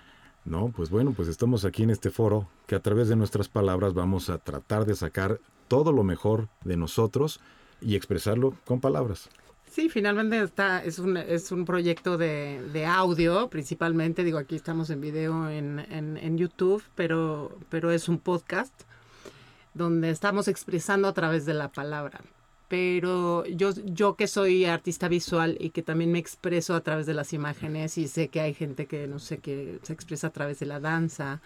No, 0.45 0.69
pues 0.69 0.89
bueno, 0.89 1.11
pues 1.11 1.27
estamos 1.27 1.65
aquí 1.65 1.83
en 1.83 1.89
este 1.89 2.09
foro 2.09 2.49
que 2.65 2.75
a 2.75 2.79
través 2.79 3.07
de 3.07 3.15
nuestras 3.15 3.49
palabras 3.49 3.93
vamos 3.93 4.29
a 4.29 4.37
tratar 4.37 4.85
de 4.85 4.95
sacar 4.95 5.39
todo 5.67 5.91
lo 5.91 6.03
mejor 6.03 6.49
de 6.63 6.77
nosotros 6.77 7.39
y 7.81 7.95
expresarlo 7.95 8.55
con 8.65 8.81
palabras. 8.81 9.29
Sí, 9.69 9.87
finalmente 9.87 10.41
está, 10.41 10.83
es 10.83 10.97
un, 10.97 11.15
es 11.15 11.51
un 11.51 11.63
proyecto 11.63 12.17
de, 12.17 12.67
de 12.73 12.87
audio, 12.87 13.49
principalmente, 13.49 14.23
digo, 14.23 14.39
aquí 14.39 14.55
estamos 14.55 14.89
en 14.89 14.99
video 14.99 15.47
en, 15.47 15.79
en, 15.91 16.17
en, 16.17 16.37
YouTube, 16.39 16.81
pero, 16.95 17.55
pero 17.69 17.91
es 17.91 18.09
un 18.09 18.17
podcast 18.17 18.73
donde 19.73 20.09
estamos 20.09 20.47
expresando 20.47 21.07
a 21.07 21.13
través 21.13 21.45
de 21.45 21.53
la 21.53 21.71
palabra. 21.71 22.21
Pero 22.67 23.45
yo, 23.47 23.71
yo 23.85 24.15
que 24.15 24.27
soy 24.27 24.65
artista 24.65 25.07
visual 25.07 25.57
y 25.59 25.71
que 25.71 25.81
también 25.81 26.11
me 26.11 26.19
expreso 26.19 26.75
a 26.75 26.81
través 26.81 27.07
de 27.07 27.15
las 27.15 27.33
imágenes 27.33 27.97
y 27.97 28.07
sé 28.07 28.27
que 28.27 28.41
hay 28.41 28.53
gente 28.53 28.85
que, 28.85 29.07
no 29.07 29.17
sé, 29.17 29.39
que 29.39 29.79
se 29.81 29.91
expresa 29.91 30.27
a 30.27 30.29
través 30.29 30.59
de 30.59 30.67
la 30.67 30.79
danza. 30.79 31.41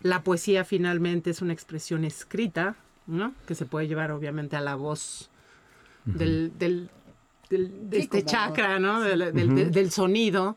La 0.00 0.22
poesía 0.22 0.64
finalmente 0.64 1.30
es 1.30 1.42
una 1.42 1.52
expresión 1.52 2.04
escrita, 2.04 2.76
¿no? 3.08 3.34
Que 3.46 3.56
se 3.56 3.66
puede 3.66 3.88
llevar 3.88 4.12
obviamente 4.12 4.54
a 4.54 4.60
la 4.60 4.76
voz 4.76 5.28
del, 6.04 6.52
del, 6.56 6.88
de 7.50 7.98
este 7.98 8.24
chakra, 8.24 8.78
¿no? 8.78 9.00
Del, 9.00 9.90
sonido. 9.90 10.56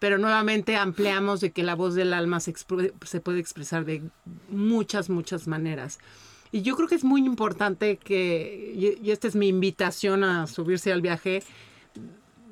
Pero 0.00 0.18
nuevamente 0.18 0.74
ampliamos 0.74 1.40
de 1.40 1.52
que 1.52 1.62
la 1.62 1.76
voz 1.76 1.94
del 1.94 2.12
alma 2.12 2.40
se, 2.40 2.52
puede 2.52 3.38
expresar 3.38 3.84
de 3.84 4.02
muchas, 4.48 5.08
muchas 5.08 5.46
maneras. 5.46 6.00
Y 6.50 6.62
yo 6.62 6.74
creo 6.74 6.88
que 6.88 6.96
es 6.96 7.04
muy 7.04 7.24
importante 7.24 7.96
que, 7.96 8.98
y, 9.02 9.10
esta 9.10 9.28
es 9.28 9.36
mi 9.36 9.46
invitación 9.46 10.24
a 10.24 10.48
subirse 10.48 10.90
al 10.90 11.02
viaje, 11.02 11.44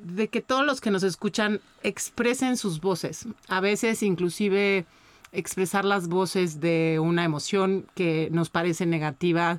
de 0.05 0.29
que 0.29 0.41
todos 0.41 0.65
los 0.65 0.81
que 0.81 0.93
nos 0.93 1.03
escuchan 1.03 1.61
expresen 1.83 2.57
sus 2.57 2.81
voces. 2.81 3.27
A 3.49 3.61
veces 3.61 4.05
inclusive 4.05 4.87
expresar 5.33 5.85
las 5.85 6.09
voces 6.09 6.61
de 6.61 6.99
una 7.03 7.25
emoción 7.25 7.87
que 7.95 8.29
nos 8.31 8.51
parece 8.51 8.87
negativa, 8.87 9.59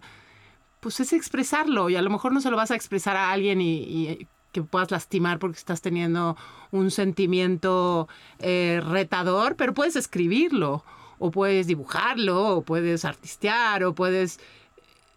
pues 0.80 0.99
es 0.99 1.13
expresarlo 1.13 1.89
y 1.89 1.95
a 1.95 2.02
lo 2.02 2.10
mejor 2.10 2.32
no 2.32 2.41
se 2.41 2.49
lo 2.49 2.58
vas 2.58 2.71
a 2.71 2.75
expresar 2.75 3.17
a 3.17 3.32
alguien 3.32 3.62
y, 3.62 4.28
que 4.51 4.63
puedas 4.63 4.91
lastimar 4.91 5.39
porque 5.39 5.57
estás 5.57 5.81
teniendo 5.81 6.38
un 6.71 6.91
sentimiento 6.91 8.07
eh, 8.39 8.81
retador, 8.83 9.55
pero 9.55 9.73
puedes 9.73 9.95
escribirlo 9.95 10.83
o 11.19 11.31
puedes 11.31 11.67
dibujarlo 11.67 12.57
o 12.57 12.62
puedes 12.62 13.05
artistear 13.05 13.83
o 13.83 13.93
puedes... 13.93 14.39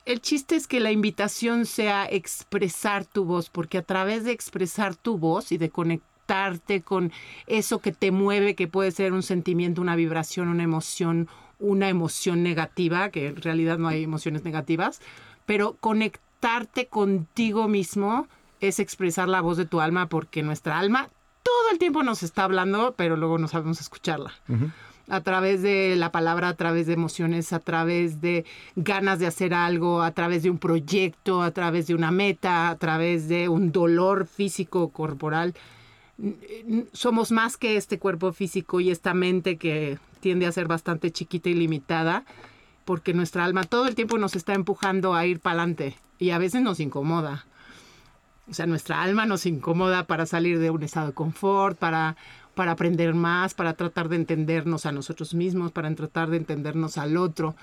El 0.05 0.21
chiste 0.21 0.57
es 0.57 0.67
que 0.67 0.81
la 0.81 0.91
invitación 0.91 1.65
sea 1.65 2.07
expresar 2.11 3.05
tu 3.05 3.25
voz, 3.25 3.51
porque 3.51 3.79
a 3.79 3.83
través 3.83 4.25
de 4.25 4.33
expresar 4.33 4.97
tu 4.97 5.17
voz 5.17 5.53
y 5.53 5.59
de 5.59 5.71
conectarte 5.71 6.83
con 6.83 7.13
eso 7.47 7.79
que 7.79 7.93
te 7.93 8.11
mueve, 8.11 8.57
que 8.57 8.67
puede 8.67 8.91
ser 8.91 9.13
un 9.13 9.23
sentimiento, 9.23 9.81
una 9.81 9.95
vibración, 9.95 10.49
una 10.49 10.65
emoción, 10.65 11.29
una 11.61 11.89
emoción 11.89 12.43
negativa, 12.43 13.11
que 13.11 13.29
en 13.29 13.37
realidad 13.37 13.79
no 13.79 13.87
hay 13.87 14.03
emociones 14.03 14.43
negativas, 14.43 15.01
pero 15.47 15.77
conectarte 15.79 16.87
contigo 16.87 17.69
mismo 17.69 18.27
es 18.63 18.79
expresar 18.79 19.29
la 19.29 19.41
voz 19.41 19.57
de 19.57 19.67
tu 19.67 19.81
alma 19.81 20.09
porque 20.09 20.43
nuestra 20.43 20.79
alma 20.79 21.09
todo 21.43 21.71
el 21.73 21.79
tiempo 21.79 22.03
nos 22.03 22.23
está 22.23 22.45
hablando, 22.45 22.95
pero 22.97 23.17
luego 23.17 23.39
no 23.39 23.49
sabemos 23.49 23.81
escucharla. 23.81 24.33
A 25.09 25.21
través 25.21 25.63
de 25.63 25.97
la 25.97 26.13
palabra, 26.13 26.49
a 26.49 26.55
través 26.55 26.87
de 26.87 26.93
emociones, 26.93 27.53
a 27.53 27.59
través 27.59 28.21
de 28.21 28.45
ganas 28.77 29.19
de 29.19 29.27
hacer 29.27 29.53
algo, 29.53 30.03
a 30.03 30.13
través 30.13 30.43
de 30.43 30.51
un 30.51 30.59
proyecto, 30.59 31.43
a 31.43 31.51
través 31.51 31.89
de 31.89 31.95
una 31.95 32.11
meta, 32.11 32.69
a 32.69 32.77
través 32.77 33.29
de 33.29 33.49
un 33.49 33.73
dolor 33.73 34.27
físico 34.27 34.91
corporal. 34.91 35.55
Somos 36.93 37.33
más 37.33 37.57
que 37.57 37.77
este 37.77 37.99
cuerpo 37.99 38.33
físico 38.33 38.81
y 38.81 38.91
esta 38.91 39.13
mente 39.13 39.57
que 39.57 39.99
tiende 40.21 40.47
a 40.47 40.53
ser 40.53 40.69
bastante 40.69 41.11
chiquita 41.11 41.51
y 41.51 41.55
limitada 41.55 42.25
porque 42.85 43.15
nuestra 43.15 43.45
alma 43.45 43.65
todo 43.65 43.87
el 43.87 43.95
tiempo 43.95 44.19
nos 44.19 44.37
está 44.37 44.55
empujando 44.55 45.15
a 45.15 45.27
ir 45.27 45.41
para 45.41 45.63
adelante 45.63 45.97
y 46.19 46.31
a 46.31 46.39
veces 46.39 46.63
nos 46.63 46.81
incomoda. 46.81 47.45
O 48.51 48.55
sea, 48.55 48.67
nuestra 48.67 49.03
alma 49.03 49.25
nos 49.27 49.47
incomoda 49.47 50.07
para 50.07 50.27
salir 50.27 50.59
de 50.59 50.71
un 50.71 50.83
estado 50.83 51.09
de 51.09 51.13
confort, 51.13 51.79
para, 51.79 52.17
para 52.55 52.73
aprender 52.73 53.15
más, 53.15 53.55
para 53.55 53.75
tratar 53.75 54.09
de 54.09 54.17
entendernos 54.17 54.85
a 54.87 54.93
nosotros 54.93 55.35
mismos, 55.35 55.73
para 55.73 55.95
tratar 55.95 56.31
de 56.31 56.39
entendernos 56.39 56.99
al 56.99 57.17
otro. 57.17 57.55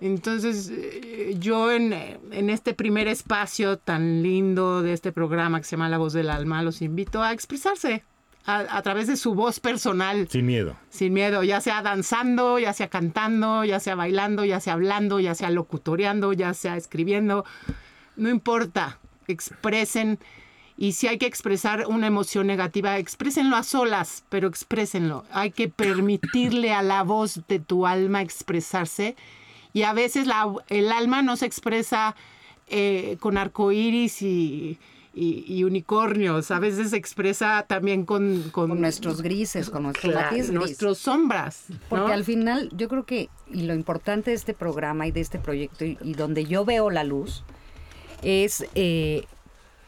Entonces, 0.00 0.70
eh, 0.70 1.36
yo 1.38 1.72
en, 1.72 1.92
en, 1.92 2.50
este 2.50 2.74
primer 2.74 3.08
espacio 3.08 3.78
tan 3.78 4.22
lindo 4.22 4.82
de 4.82 4.92
este 4.92 5.10
programa 5.10 5.58
que 5.58 5.64
se 5.64 5.72
llama 5.72 5.88
La 5.88 5.96
Voz 5.96 6.12
del 6.12 6.28
Alma, 6.28 6.62
los 6.62 6.82
invito 6.82 7.22
a 7.22 7.32
expresarse, 7.32 8.04
a, 8.46 8.82
través 8.82 9.08
de 9.08 9.16
su 9.16 9.34
voz 9.34 9.58
personal. 9.58 10.28
Sin 10.28 10.46
miedo. 10.46 10.76
Sin 10.88 11.12
miedo, 11.12 11.42
ya 11.42 11.60
sea 11.60 11.82
danzando, 11.82 12.58
ya 12.58 12.72
sea 12.72 12.88
cantando, 12.88 13.64
ya 13.64 13.80
sea 13.80 13.96
bailando, 13.96 14.44
ya 14.44 14.60
sea 14.60 14.74
hablando, 14.74 15.18
ya 15.18 15.34
sea 15.34 15.50
locutoreando, 15.50 16.32
ya 16.32 16.54
sea 16.54 16.76
escribiendo. 16.76 17.44
No 18.14 18.28
importa, 18.28 18.98
expresen. 19.32 20.18
Y 20.78 20.92
si 20.92 21.06
hay 21.06 21.18
que 21.18 21.26
expresar 21.26 21.86
una 21.86 22.06
emoción 22.06 22.46
negativa, 22.46 22.98
exprésenlo 22.98 23.56
a 23.56 23.62
solas, 23.62 24.24
pero 24.28 24.46
exprésenlo. 24.48 25.24
Hay 25.30 25.50
que 25.50 25.68
permitirle 25.68 26.72
a 26.72 26.82
la 26.82 27.02
voz 27.02 27.40
de 27.48 27.60
tu 27.60 27.86
alma 27.86 28.20
expresarse. 28.20 29.16
Y 29.72 29.82
a 29.82 29.92
veces 29.92 30.26
la, 30.26 30.52
el 30.68 30.92
alma 30.92 31.22
no 31.22 31.36
se 31.36 31.46
expresa 31.46 32.14
eh, 32.68 33.16
con 33.20 33.38
arcoíris 33.38 34.20
y, 34.22 34.78
y, 35.16 35.64
unicornios. 35.64 36.50
A 36.50 36.58
veces 36.58 36.90
se 36.90 36.96
expresa 36.96 37.64
también 37.66 38.04
con... 38.04 38.50
Con, 38.50 38.80
nuestros 38.80 39.22
grises, 39.22 39.70
con 39.70 39.84
nuestros 39.84 40.12
claro, 40.12 40.36
Nuestros 40.52 40.98
sombras. 40.98 41.64
Porque 41.88 42.12
al 42.12 42.24
final 42.24 42.70
yo 42.76 42.88
creo 42.88 43.06
que, 43.06 43.30
y 43.50 43.62
lo 43.62 43.74
importante 43.74 44.30
de 44.30 44.36
este 44.36 44.52
programa 44.52 45.06
y 45.06 45.12
de 45.12 45.20
este 45.20 45.38
proyecto, 45.38 45.84
y, 45.84 45.96
donde 46.14 46.44
yo 46.44 46.64
veo 46.64 46.90
la 46.90 47.02
luz, 47.02 47.44
es 48.22 48.66
eh, 48.74 49.24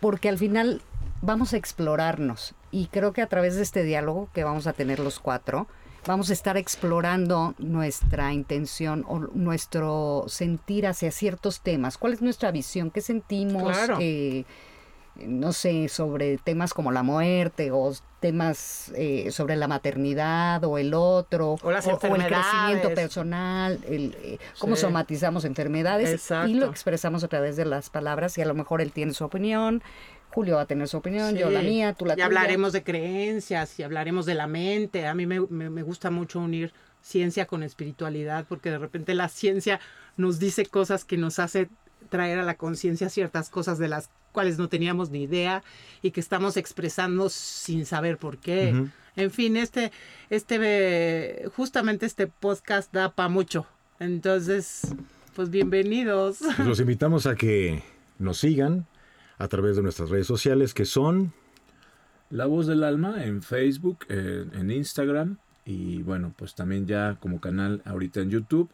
porque 0.00 0.28
al 0.28 0.38
final 0.38 0.80
vamos 1.22 1.52
a 1.52 1.56
explorarnos. 1.56 2.54
Y 2.70 2.86
creo 2.86 3.12
que 3.12 3.22
a 3.22 3.26
través 3.26 3.56
de 3.56 3.62
este 3.62 3.82
diálogo 3.82 4.28
que 4.34 4.44
vamos 4.44 4.66
a 4.66 4.72
tener 4.72 4.98
los 4.98 5.18
cuatro, 5.20 5.66
vamos 6.06 6.30
a 6.30 6.32
estar 6.32 6.56
explorando 6.56 7.54
nuestra 7.58 8.32
intención 8.32 9.04
o 9.08 9.18
nuestro 9.18 10.24
sentir 10.28 10.86
hacia 10.86 11.10
ciertos 11.10 11.60
temas. 11.60 11.98
¿Cuál 11.98 12.12
es 12.12 12.22
nuestra 12.22 12.50
visión? 12.50 12.90
¿Qué 12.90 13.00
sentimos? 13.00 13.76
Eh, 14.00 14.44
no 15.26 15.52
sé, 15.52 15.88
sobre 15.88 16.38
temas 16.38 16.72
como 16.74 16.92
la 16.92 17.02
muerte 17.02 17.70
o 17.72 17.92
temas 18.20 18.92
eh, 18.96 19.30
sobre 19.30 19.56
la 19.56 19.68
maternidad 19.68 20.62
o 20.64 20.78
el 20.78 20.94
otro, 20.94 21.56
o, 21.62 21.70
las 21.70 21.86
el 21.86 21.98
crecimiento 21.98 22.94
personal, 22.94 23.78
el, 23.88 24.16
eh, 24.22 24.38
cómo 24.58 24.76
somatizamos 24.76 25.44
enfermedades 25.44 26.30
y 26.46 26.54
lo 26.54 26.66
expresamos 26.66 27.24
a 27.24 27.28
través 27.28 27.56
de 27.56 27.64
las 27.64 27.90
palabras 27.90 28.36
y 28.38 28.42
a 28.42 28.46
lo 28.46 28.54
mejor 28.54 28.80
él 28.80 28.92
tiene 28.92 29.14
su 29.14 29.24
opinión. 29.24 29.82
Julio 30.30 30.56
va 30.56 30.62
a 30.62 30.66
tener 30.66 30.86
su 30.88 30.98
opinión, 30.98 31.34
yo 31.36 31.48
la 31.48 31.62
mía, 31.62 31.94
tú 31.94 32.04
la 32.04 32.14
y 32.16 32.20
hablaremos 32.20 32.72
de 32.72 32.84
creencias 32.84 33.78
y 33.78 33.82
hablaremos 33.82 34.26
de 34.26 34.34
la 34.34 34.46
mente. 34.46 35.06
A 35.06 35.14
mí 35.14 35.26
me, 35.26 35.40
me 35.40 35.82
gusta 35.82 36.10
mucho 36.10 36.38
unir 36.38 36.72
ciencia 37.00 37.46
con 37.46 37.62
espiritualidad 37.62 38.44
porque 38.46 38.70
de 38.70 38.78
repente 38.78 39.14
la 39.14 39.28
ciencia 39.28 39.80
nos 40.16 40.38
dice 40.38 40.66
cosas 40.66 41.04
que 41.04 41.16
nos 41.16 41.38
hace 41.38 41.70
traer 42.10 42.38
a 42.38 42.42
la 42.42 42.56
conciencia 42.56 43.08
ciertas 43.08 43.50
cosas 43.50 43.78
de 43.78 43.88
las 43.88 44.10
cuales 44.38 44.56
no 44.56 44.68
teníamos 44.68 45.10
ni 45.10 45.24
idea 45.24 45.64
y 46.00 46.12
que 46.12 46.20
estamos 46.20 46.56
expresando 46.56 47.28
sin 47.28 47.84
saber 47.84 48.18
por 48.18 48.38
qué. 48.38 48.72
En 49.16 49.30
fin, 49.32 49.56
este, 49.56 49.90
este, 50.30 51.50
justamente 51.56 52.06
este 52.06 52.28
podcast 52.28 52.94
da 52.94 53.16
para 53.16 53.28
mucho. 53.28 53.66
Entonces, 53.98 54.94
pues 55.34 55.50
bienvenidos. 55.50 56.38
Pues 56.54 56.68
los 56.68 56.78
invitamos 56.78 57.26
a 57.26 57.34
que 57.34 57.82
nos 58.20 58.38
sigan 58.38 58.86
a 59.38 59.48
través 59.48 59.74
de 59.74 59.82
nuestras 59.82 60.08
redes 60.08 60.28
sociales 60.28 60.72
que 60.72 60.84
son 60.84 61.32
La 62.30 62.46
Voz 62.46 62.68
del 62.68 62.84
Alma 62.84 63.24
en 63.24 63.42
Facebook, 63.42 64.06
en 64.08 64.70
Instagram 64.70 65.38
y 65.64 66.04
bueno, 66.04 66.32
pues 66.38 66.54
también 66.54 66.86
ya 66.86 67.16
como 67.18 67.40
canal 67.40 67.82
ahorita 67.84 68.20
en 68.20 68.30
YouTube 68.30 68.70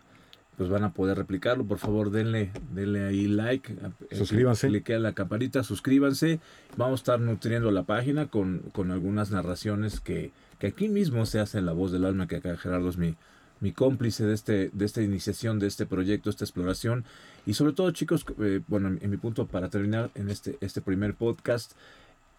pues 0.57 0.69
van 0.69 0.85
a 0.85 0.93
poder 0.93 1.19
replicarlo. 1.19 1.65
Por 1.65 1.79
favor, 1.79 2.11
denle, 2.11 2.51
denle 2.73 3.05
ahí 3.05 3.27
like. 3.27 3.75
Suscríbanse. 4.13 4.69
Clique 4.69 4.95
a 4.95 4.99
la 4.99 5.13
campanita, 5.13 5.63
suscríbanse. 5.63 6.41
Vamos 6.77 7.01
a 7.01 7.03
estar 7.03 7.21
nutriendo 7.21 7.71
la 7.71 7.83
página 7.83 8.27
con, 8.27 8.61
con 8.73 8.91
algunas 8.91 9.31
narraciones 9.31 10.01
que, 10.01 10.31
que 10.59 10.69
aquí 10.69 10.89
mismo 10.89 11.27
se 11.27 11.41
hace 11.41 11.59
en 11.59 11.67
la 11.67 11.73
voz 11.73 11.93
del 11.93 12.05
alma, 12.05 12.27
que 12.27 12.37
acá 12.37 12.57
Gerardo 12.57 12.89
es 12.89 12.97
mi, 12.97 13.17
mi 13.61 13.73
cómplice 13.73 14.25
de, 14.25 14.35
este, 14.35 14.71
de 14.73 14.85
esta 14.85 15.03
iniciación, 15.03 15.59
de 15.59 15.67
este 15.67 15.87
proyecto, 15.87 16.31
esta 16.31 16.45
exploración. 16.45 17.05
Y 17.47 17.55
sobre 17.55 17.73
todo, 17.73 17.91
chicos, 17.91 18.25
eh, 18.41 18.61
bueno, 18.69 18.89
en, 19.01 19.11
mi 19.11 19.17
punto 19.17 19.47
para 19.47 19.69
terminar 19.69 20.11
en 20.15 20.31
este, 20.31 20.57
este 20.61 20.81
primer 20.81 21.15
podcast, 21.15 21.73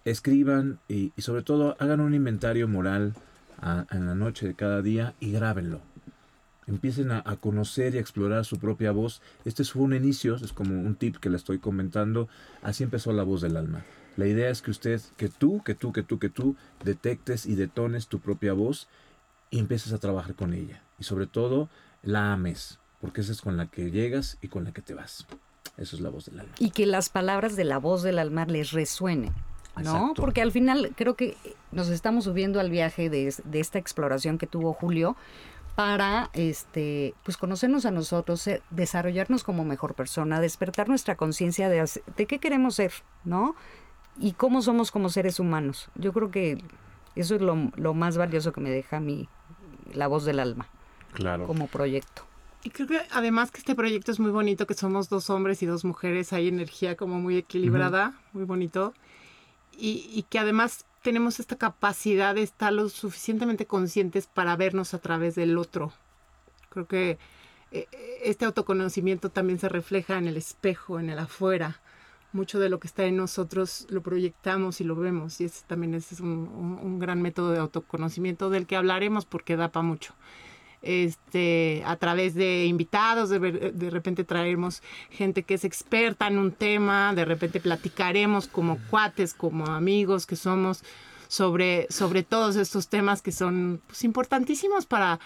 escriban 0.06 0.80
y, 0.88 1.12
sobre 1.18 1.42
todo 1.42 1.76
hagan 1.80 2.00
un 2.00 2.14
inventario 2.14 2.68
moral 2.68 3.16
en 3.90 4.06
la 4.06 4.14
noche 4.14 4.48
de 4.48 4.54
cada 4.54 4.82
día 4.82 5.16
y 5.20 5.32
grábenlo. 5.32 5.82
Empiecen 6.68 7.12
a, 7.12 7.22
a, 7.26 7.36
conocer 7.36 7.94
y 7.94 7.98
a 7.98 8.02
explorar 8.02 8.44
su 8.46 8.58
propia 8.58 8.92
voz. 8.92 9.22
Este 9.46 9.64
fue 9.64 9.84
un 9.84 9.94
inicio, 9.94 10.36
es 10.36 10.52
como 10.52 10.82
un 10.82 10.96
tip 10.96 11.18
que 11.18 11.30
le 11.30 11.38
estoy 11.38 11.60
comentando. 11.60 12.28
Así 12.64 12.84
empezó 12.84 13.14
la 13.14 13.24
voz 13.24 13.42
del 13.42 13.58
alma. 13.58 13.84
La 14.18 14.28
idea 14.28 14.50
es 14.50 14.62
que 14.62 14.72
usted, 14.72 15.02
que 15.18 15.30
tú, 15.30 15.62
que 15.64 15.76
tú, 15.76 15.92
que 15.92 16.04
tú, 16.04 16.20
que 16.20 16.30
tú 16.30 16.56
detectes 16.84 17.46
y 17.46 17.56
detones 17.56 18.08
tu 18.08 18.20
propia 18.20 18.54
voz 18.54 18.88
y 19.50 19.60
empieces 19.60 19.94
a 19.94 19.98
trabajar 19.98 20.36
con 20.36 20.54
ella. 20.54 20.82
Y 20.98 21.04
sobre 21.04 21.28
todo, 21.28 21.70
la 22.02 22.34
ames, 22.34 22.80
porque 23.02 23.22
esa 23.22 23.34
es 23.34 23.42
con 23.42 23.58
la 23.58 23.68
que 23.68 23.92
llegas 23.92 24.38
y 24.42 24.48
con 24.48 24.64
la 24.64 24.72
que 24.72 24.82
te 24.82 24.94
vas. 24.94 25.28
Eso 25.78 25.96
es 25.98 26.02
la 26.02 26.10
voz 26.10 26.26
del 26.26 26.40
alma. 26.40 26.54
Y 26.60 26.70
que 26.72 26.86
las 26.86 27.10
palabras 27.10 27.56
de 27.58 27.66
la 27.66 27.78
voz 27.78 28.04
del 28.04 28.20
alma 28.20 28.46
les 28.46 28.72
resuenen. 28.72 29.34
¿no? 29.84 30.14
Porque 30.16 30.42
al 30.42 30.54
final 30.54 30.94
creo 30.96 31.16
que 31.16 31.36
nos 31.74 31.90
estamos 31.90 32.24
subiendo 32.24 32.62
al 32.62 32.70
viaje 32.70 33.10
de, 33.10 33.34
de, 33.44 33.60
esta 33.60 33.78
exploración 33.78 34.38
que 34.38 34.48
tuvo 34.48 34.72
Julio 34.72 35.18
para 35.76 36.30
este 36.34 37.14
pues 37.24 37.38
conocernos 37.38 37.86
a 37.86 37.92
nosotros, 37.92 38.50
desarrollarnos 38.70 39.44
como 39.44 39.66
mejor 39.66 39.94
persona, 39.94 40.40
despertar 40.40 40.88
nuestra 40.88 41.16
conciencia 41.16 41.70
de, 41.70 41.88
de 42.18 42.26
qué 42.26 42.40
queremos 42.40 42.76
ser, 42.76 42.94
¿no? 43.24 43.56
y 44.18 44.34
cómo 44.34 44.62
somos 44.62 44.92
como 44.92 45.10
seres 45.10 45.40
humanos. 45.40 45.90
Yo 45.96 46.14
creo 46.14 46.32
que 46.32 46.58
eso 47.16 47.36
es 47.36 47.42
lo, 47.42 47.94
más 47.94 48.18
valioso 48.18 48.54
que 48.54 48.62
me 48.62 48.70
deja 48.70 48.98
a 48.98 49.00
mí 49.00 49.28
la 49.94 50.08
voz 50.08 50.26
del 50.26 50.40
alma. 50.40 50.68
Claro. 51.14 51.48
Como 51.48 51.68
proyecto. 51.68 52.24
Y 52.64 52.72
creo 52.72 52.88
que 52.88 53.02
además 53.12 53.52
que 53.52 53.60
este 53.60 53.76
proyecto 53.76 54.12
es 54.12 54.20
muy 54.20 54.32
bonito, 54.32 54.66
que 54.66 54.74
somos 54.74 55.08
dos 55.08 55.30
hombres 55.30 55.62
y 55.62 55.66
dos 55.66 55.86
mujeres, 55.86 56.34
hay 56.34 56.48
energía 56.48 56.98
como 56.98 57.20
muy 57.20 57.38
equilibrada, 57.38 58.20
muy 58.34 58.44
bonito. 58.44 58.94
Y, 59.78 60.10
y, 60.12 60.24
que 60.24 60.40
además 60.40 60.86
tenemos 61.06 61.40
esta 61.40 61.56
capacidad 61.56 62.34
de 62.34 62.42
estar 62.42 62.74
lo 62.74 62.90
suficientemente 62.90 63.68
conscientes 63.68 64.26
para 64.26 64.56
vernos 64.56 64.96
a 64.96 64.98
través 64.98 65.36
del 65.36 65.56
otro. 65.56 65.94
Creo 66.70 66.88
que 66.88 67.20
eh, 67.72 67.88
este 68.24 68.46
autoconocimiento 68.46 69.30
también 69.30 69.60
se 69.60 69.70
refleja 69.70 70.18
en 70.18 70.28
el 70.28 70.36
espejo, 70.36 71.00
en 71.00 71.12
el 71.12 71.20
afuera 71.20 71.80
mucho 72.34 72.60
de 72.60 72.70
lo 72.70 72.80
que 72.80 72.88
está 72.88 73.06
en 73.06 73.18
nosotros 73.18 73.86
lo 73.90 74.02
proyectamos 74.02 74.82
y 74.82 74.84
lo 74.84 74.96
vemos. 74.96 75.40
Y 75.42 75.46
ese 75.46 75.64
también 75.68 75.94
es 75.94 76.20
un, 76.20 77.00
gran 77.00 77.22
método 77.22 77.52
de 77.52 77.60
autoconocimiento 77.60 78.50
del 78.50 78.66
que 78.66 78.76
hablaremos 78.76 79.26
porque 79.26 79.56
da 79.56 79.72
para 79.72 79.86
mucho. 79.86 80.16
Este, 80.86 81.82
a 81.84 81.96
través 81.96 82.36
de 82.36 82.66
invitados, 82.66 83.30
de, 83.32 83.40
de, 83.40 83.90
repente 83.90 84.24
traeremos 84.24 84.84
gente 85.10 85.42
que 85.42 85.56
es 85.56 85.66
experta 85.66 86.28
en 86.28 86.38
un 86.38 86.52
tema, 86.52 87.12
de 87.16 87.26
repente 87.26 87.60
platicaremos 87.60 88.48
como 88.48 88.78
cuates, 88.92 89.34
como 89.34 89.66
amigos 89.66 90.28
que 90.28 90.36
somos 90.36 90.84
sobre, 91.28 91.88
sobre 91.90 92.22
todos 92.22 92.56
estos 92.56 92.88
temas 92.88 93.24
que 93.24 93.32
son 93.32 93.82
pues, 93.88 94.04
importantísimos 94.04 94.86
para, 94.86 95.20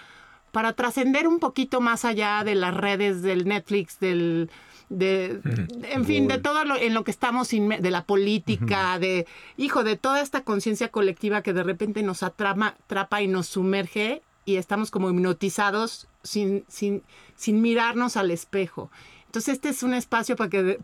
para 0.50 0.72
trascender 0.72 1.28
un 1.28 1.38
poquito 1.38 1.82
más 1.82 2.06
allá 2.06 2.42
de 2.42 2.54
las 2.54 2.74
redes 2.74 3.20
del 3.20 3.46
Netflix, 3.46 4.00
del, 4.00 4.50
de, 4.88 5.40
en 5.84 6.04
fin, 6.04 6.26
de 6.26 6.38
todo 6.38 6.64
lo, 6.64 6.76
en 6.76 6.94
lo 6.94 7.04
que 7.04 7.10
estamos, 7.10 7.50
de 7.50 7.90
la 7.90 8.04
política, 8.04 8.98
de, 8.98 9.26
hijo, 9.56 9.84
de 9.84 9.96
toda 9.96 10.20
esta 10.20 10.42
conciencia 10.42 10.88
colectiva 10.88 11.42
que 11.42 11.52
de 11.52 11.62
repente 11.62 12.02
nos 12.02 12.22
atrapa, 12.22 12.76
atrapa 12.84 13.22
y 13.22 13.28
nos 13.28 13.46
sumerge 13.46 14.22
y 14.44 14.56
estamos 14.56 14.90
como 14.90 15.10
hipnotizados 15.10 16.08
sin, 16.22 16.64
sin, 16.68 17.02
sin 17.36 17.62
mirarnos 17.62 18.16
al 18.16 18.30
espejo. 18.30 18.90
Entonces 19.26 19.54
este 19.54 19.68
es 19.70 19.82
un 19.82 19.94
espacio 19.94 20.36
para 20.36 20.50
que... 20.50 20.78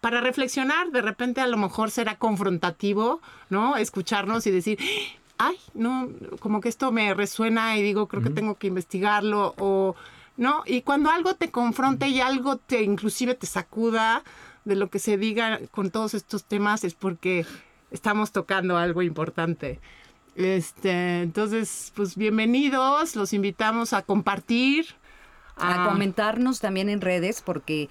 para 0.00 0.20
reflexionar, 0.20 0.92
de 0.92 1.02
repente 1.02 1.40
a 1.40 1.46
lo 1.46 1.56
mejor 1.56 1.90
será 1.90 2.16
confrontativo, 2.16 3.20
¿no? 3.50 3.76
Escucharnos 3.76 4.46
y 4.46 4.52
decir, 4.52 4.78
ay, 5.38 5.56
no, 5.74 6.08
como 6.38 6.60
que 6.60 6.68
esto 6.68 6.92
me 6.92 7.12
resuena 7.14 7.76
y 7.76 7.82
digo, 7.82 8.06
creo 8.06 8.22
que 8.22 8.30
tengo 8.30 8.56
que 8.56 8.68
investigarlo 8.68 9.54
o 9.58 9.96
¿no? 10.36 10.62
Y 10.66 10.82
cuando 10.82 11.10
algo 11.10 11.34
te 11.34 11.50
confronte 11.50 12.08
y 12.08 12.20
algo 12.20 12.56
te 12.56 12.82
inclusive 12.82 13.34
te 13.34 13.46
sacuda 13.46 14.22
de 14.64 14.76
lo 14.76 14.90
que 14.90 14.98
se 14.98 15.16
diga 15.16 15.60
con 15.70 15.90
todos 15.90 16.14
estos 16.14 16.44
temas 16.44 16.84
es 16.84 16.94
porque 16.94 17.46
estamos 17.90 18.32
tocando 18.32 18.76
algo 18.76 19.02
importante. 19.02 19.80
Este, 20.36 21.22
entonces, 21.22 21.94
pues 21.96 22.14
bienvenidos, 22.14 23.16
los 23.16 23.32
invitamos 23.32 23.94
a 23.94 24.02
compartir, 24.02 24.84
a, 25.56 25.88
comentarnos 25.88 26.60
también 26.60 26.90
en 26.90 27.00
redes 27.00 27.40
porque 27.40 27.88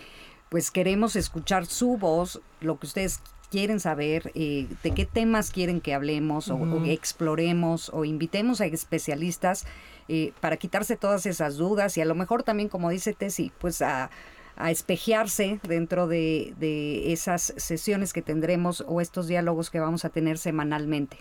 pues 0.49 0.69
queremos 0.69 1.15
escuchar 1.15 1.65
su 1.65 1.97
voz, 1.97 2.39
lo 2.62 2.77
que 2.77 2.86
ustedes 2.86 3.19
quieren 3.49 3.79
saber, 3.79 4.31
eh, 4.36 4.67
de 4.84 4.91
qué 4.91 5.05
temas 5.05 5.49
quieren 5.49 5.81
que 5.81 5.95
hablemos 5.95 6.49
o, 6.49 6.86
exploremos 6.86 7.89
o 7.91 8.05
invitemos 8.05 8.62
a 8.62 8.67
especialistas 8.67 9.65
eh, 10.08 10.31
para 10.39 10.58
quitarse 10.58 10.97
todas 10.97 11.25
esas 11.25 11.58
dudas 11.58 11.97
y 11.97 12.01
a 12.01 12.05
lo 12.05 12.13
mejor 12.13 12.43
también, 12.43 12.69
como 12.69 12.91
dice 12.91 13.13
Tessy, 13.13 13.51
pues 13.58 13.81
a, 13.81 14.12
a 14.55 14.69
espejearse 14.69 15.60
dentro 15.67 16.05
de, 16.05 16.53
de 16.60 17.12
esas 17.12 17.55
sesiones 17.58 18.13
que 18.13 18.21
tendremos 18.21 18.84
o 18.88 19.01
estos 19.01 19.25
diálogos 19.25 19.71
que 19.71 19.79
vamos 19.79 20.05
a 20.05 20.10
tener 20.10 20.38
semanalmente 20.38 21.17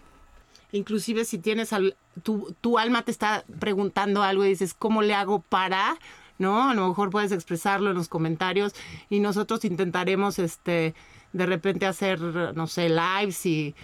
inclusive 0.74 1.24
si 1.24 1.38
tienes 1.38 1.70
tu, 2.22 2.54
tu, 2.60 2.78
alma 2.78 3.02
te 3.02 3.10
está 3.10 3.44
preguntando 3.60 4.22
algo 4.22 4.44
y 4.44 4.48
dices, 4.48 4.74
¿cómo 4.74 5.02
le 5.02 5.14
hago 5.14 5.40
para? 5.40 5.96
¿No? 6.38 6.68
A 6.68 6.74
lo 6.74 6.88
mejor 6.88 7.10
puedes 7.10 7.32
expresarlo 7.32 7.90
en 7.90 7.96
los 7.96 8.08
comentarios 8.08 8.74
y 9.08 9.20
nosotros 9.20 9.64
intentaremos 9.64 10.38
este 10.38 10.94
de 11.32 11.46
repente 11.46 11.86
hacer, 11.86 12.20
no 12.20 12.66
sé, 12.66 12.88
lives 12.88 13.44
y... 13.46 13.74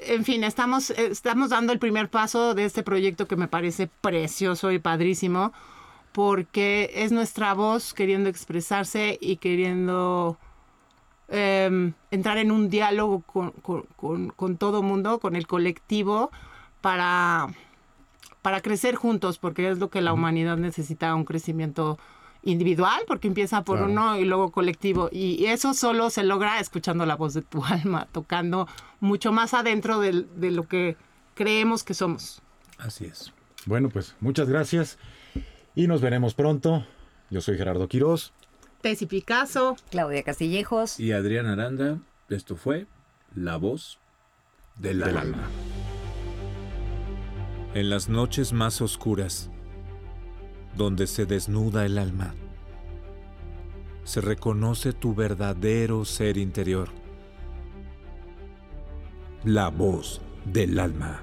En 0.00 0.24
fin, 0.24 0.44
estamos, 0.44 0.90
estamos 0.90 1.50
dando 1.50 1.72
el 1.72 1.80
primer 1.80 2.08
paso 2.08 2.54
de 2.54 2.64
este 2.64 2.84
proyecto 2.84 3.26
que 3.26 3.34
me 3.34 3.48
parece 3.48 3.88
precioso 4.00 4.70
y 4.70 4.78
padrísimo, 4.78 5.52
porque 6.12 6.92
es 6.94 7.10
nuestra 7.10 7.52
voz 7.52 7.94
queriendo 7.94 8.28
expresarse 8.28 9.18
y 9.20 9.38
queriendo 9.38 10.38
em, 11.28 11.92
entrar 12.10 12.38
en 12.38 12.50
un 12.50 12.68
diálogo 12.68 13.20
con, 13.20 13.50
con, 13.96 14.30
con, 14.30 14.56
todo 14.56 14.82
mundo, 14.82 15.18
con 15.18 15.36
el 15.36 15.46
colectivo, 15.46 16.30
para, 16.80 17.48
para 18.42 18.60
crecer 18.60 18.94
juntos, 18.94 19.38
porque 19.38 19.70
es 19.70 19.78
lo 19.78 19.90
que 19.90 20.00
la 20.00 20.12
humanidad 20.12 20.56
necesita, 20.56 21.14
un 21.14 21.24
crecimiento 21.24 21.98
individual, 22.42 23.02
porque 23.06 23.28
empieza 23.28 23.62
por 23.62 23.82
uno 23.82 24.16
y 24.16 24.24
luego 24.24 24.50
colectivo. 24.50 25.08
Y 25.12 25.46
eso 25.46 25.74
solo 25.74 26.10
se 26.10 26.22
logra 26.22 26.60
escuchando 26.60 27.06
la 27.06 27.16
voz 27.16 27.34
de 27.34 27.42
tu 27.42 27.64
alma, 27.64 28.08
tocando 28.12 28.68
mucho 29.00 29.32
más 29.32 29.54
adentro 29.54 30.00
de, 30.00 30.12
lo 30.50 30.66
que 30.66 30.96
creemos 31.34 31.84
que 31.84 31.94
somos. 31.94 32.42
Así 32.78 33.06
es. 33.06 33.32
Bueno, 33.66 33.88
pues 33.88 34.14
muchas 34.20 34.48
gracias 34.48 34.98
y 35.74 35.86
nos 35.86 36.00
veremos 36.00 36.34
pronto. 36.34 36.86
Yo 37.30 37.40
soy 37.40 37.58
Gerardo 37.58 37.88
Quiroz. 37.88 38.32
Tessy 38.80 39.06
Picasso. 39.06 39.76
Claudia 39.90 40.22
Castillejos. 40.22 41.00
Y 41.00 41.12
Adrián 41.12 41.46
Aranda. 41.46 41.98
Esto 42.28 42.56
fue 42.56 42.86
La 43.34 43.56
Voz 43.56 43.98
del, 44.76 45.00
del 45.00 45.16
alma. 45.16 45.48
En 47.74 47.90
las 47.90 48.08
noches 48.08 48.52
más 48.52 48.80
oscuras 48.80 49.50
donde 50.76 51.06
se 51.06 51.26
desnuda 51.26 51.84
el 51.84 51.98
alma. 51.98 52.34
Se 54.04 54.20
reconoce 54.20 54.92
tu 54.92 55.14
verdadero 55.14 56.04
ser 56.04 56.38
interior. 56.38 56.88
La 59.44 59.68
voz 59.68 60.20
del 60.44 60.78
alma. 60.78 61.22